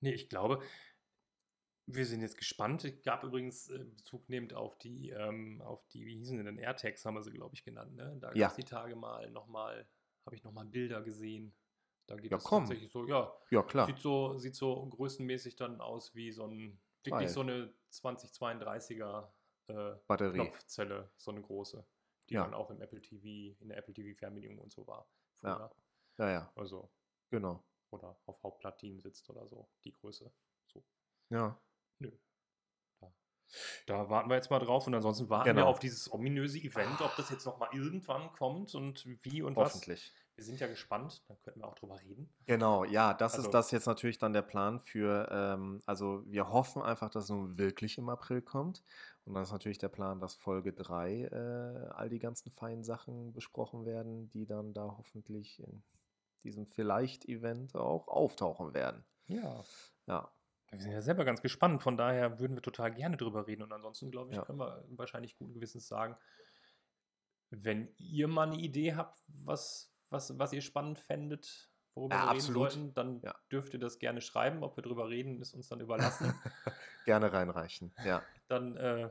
[0.00, 0.62] Nee, ich glaube,
[1.86, 2.84] wir sind jetzt gespannt.
[2.84, 7.04] Es gab übrigens äh, Bezug nehmend auf die, ähm, auf die, wie hießen denn AirTags,
[7.04, 7.94] haben wir sie, glaube ich, genannt.
[7.94, 8.16] Ne?
[8.20, 9.88] Da gab es die Tage mal nochmal,
[10.26, 11.54] habe ich nochmal Bilder gesehen
[12.06, 12.64] da geht ja, es komm.
[12.64, 13.32] tatsächlich so, ja.
[13.50, 13.86] Ja, klar.
[13.86, 19.28] Sieht so, sieht so größenmäßig dann aus wie so ein, wirklich so eine 2032er
[19.68, 20.38] äh, Batterie.
[20.38, 21.84] Knopfzelle, so eine große,
[22.28, 22.44] die ja.
[22.44, 25.08] dann auch im Apple TV, in der Apple TV Fernbedienung und so war.
[25.40, 25.70] Früher.
[26.18, 26.24] Ja.
[26.24, 26.52] ja, ja.
[26.54, 26.90] Also.
[27.30, 27.64] Genau.
[27.90, 30.32] Oder auf Hauptplatinen sitzt oder so, die Größe.
[30.66, 30.84] So.
[31.30, 31.60] Ja.
[31.98, 32.12] Nö.
[33.00, 33.12] Da,
[33.86, 35.62] da warten wir jetzt mal drauf und ansonsten warten genau.
[35.62, 40.12] wir auf dieses ominöse Event, ob das jetzt nochmal irgendwann kommt und wie und Hoffentlich.
[40.12, 40.25] was.
[40.36, 42.28] Wir sind ja gespannt, dann könnten wir auch drüber reden.
[42.44, 46.50] Genau, ja, das also, ist das jetzt natürlich dann der Plan für, ähm, also wir
[46.50, 48.82] hoffen einfach, dass es nun wirklich im April kommt.
[49.24, 53.32] Und dann ist natürlich der Plan, dass Folge 3 äh, all die ganzen feinen Sachen
[53.32, 55.82] besprochen werden, die dann da hoffentlich in
[56.44, 59.04] diesem Vielleicht-Event auch auftauchen werden.
[59.26, 59.64] Ja.
[60.06, 60.30] Ja.
[60.70, 63.62] Wir sind ja selber ganz gespannt, von daher würden wir total gerne drüber reden.
[63.62, 64.44] Und ansonsten, glaube ich, ja.
[64.44, 66.16] können wir wahrscheinlich guten Gewissens sagen,
[67.50, 72.30] wenn ihr mal eine Idee habt, was, was, was ihr spannend fändet, worüber ja, wir
[72.30, 72.72] reden absolut.
[72.72, 73.34] sollten, dann ja.
[73.50, 74.62] dürft ihr das gerne schreiben.
[74.62, 76.34] Ob wir drüber reden, ist uns dann überlassen.
[77.04, 78.22] gerne reinreichen, ja.
[78.48, 79.10] Dann äh,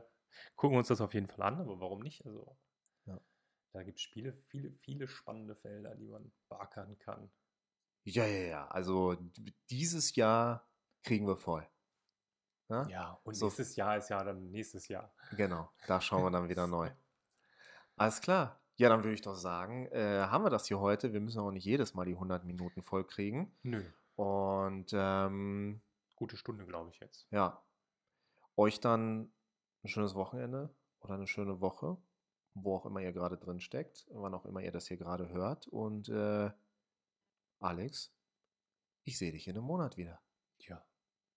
[0.54, 2.24] gucken wir uns das auf jeden Fall an, aber warum nicht?
[2.24, 2.56] Also,
[3.06, 3.20] ja.
[3.72, 7.30] da gibt es Spiele, viele, viele spannende Felder, die man beackern kann.
[8.04, 8.68] Ja, ja, ja.
[8.68, 9.16] Also
[9.68, 10.70] dieses Jahr
[11.02, 11.68] kriegen wir voll.
[12.68, 12.86] Ne?
[12.90, 15.12] Ja, und So, nächstes Jahr ist ja dann nächstes Jahr.
[15.32, 16.90] genau, da schauen wir dann wieder neu.
[17.96, 18.60] Alles klar.
[18.78, 21.12] Ja, dann würde ich doch sagen, äh, haben wir das hier heute.
[21.12, 23.56] Wir müssen auch nicht jedes Mal die 100 Minuten voll kriegen.
[23.62, 23.82] Nö,
[24.16, 25.80] Und ähm,
[26.14, 27.26] gute Stunde, glaube ich jetzt.
[27.30, 27.62] ja,
[28.56, 29.32] euch dann
[29.82, 31.96] ein schönes Wochenende oder eine schöne Woche,
[32.54, 35.68] wo auch immer ihr gerade drin steckt, wann auch immer ihr das hier gerade hört.
[35.68, 36.50] Und äh,
[37.60, 38.14] Alex,
[39.04, 40.20] ich sehe dich in einem Monat wieder.
[40.58, 40.84] Ja,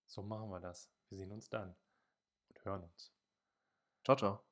[0.06, 0.90] so machen wir das.
[1.08, 1.74] Wir sehen uns dann
[2.48, 3.12] und hören uns.
[4.04, 4.49] Ciao, ciao.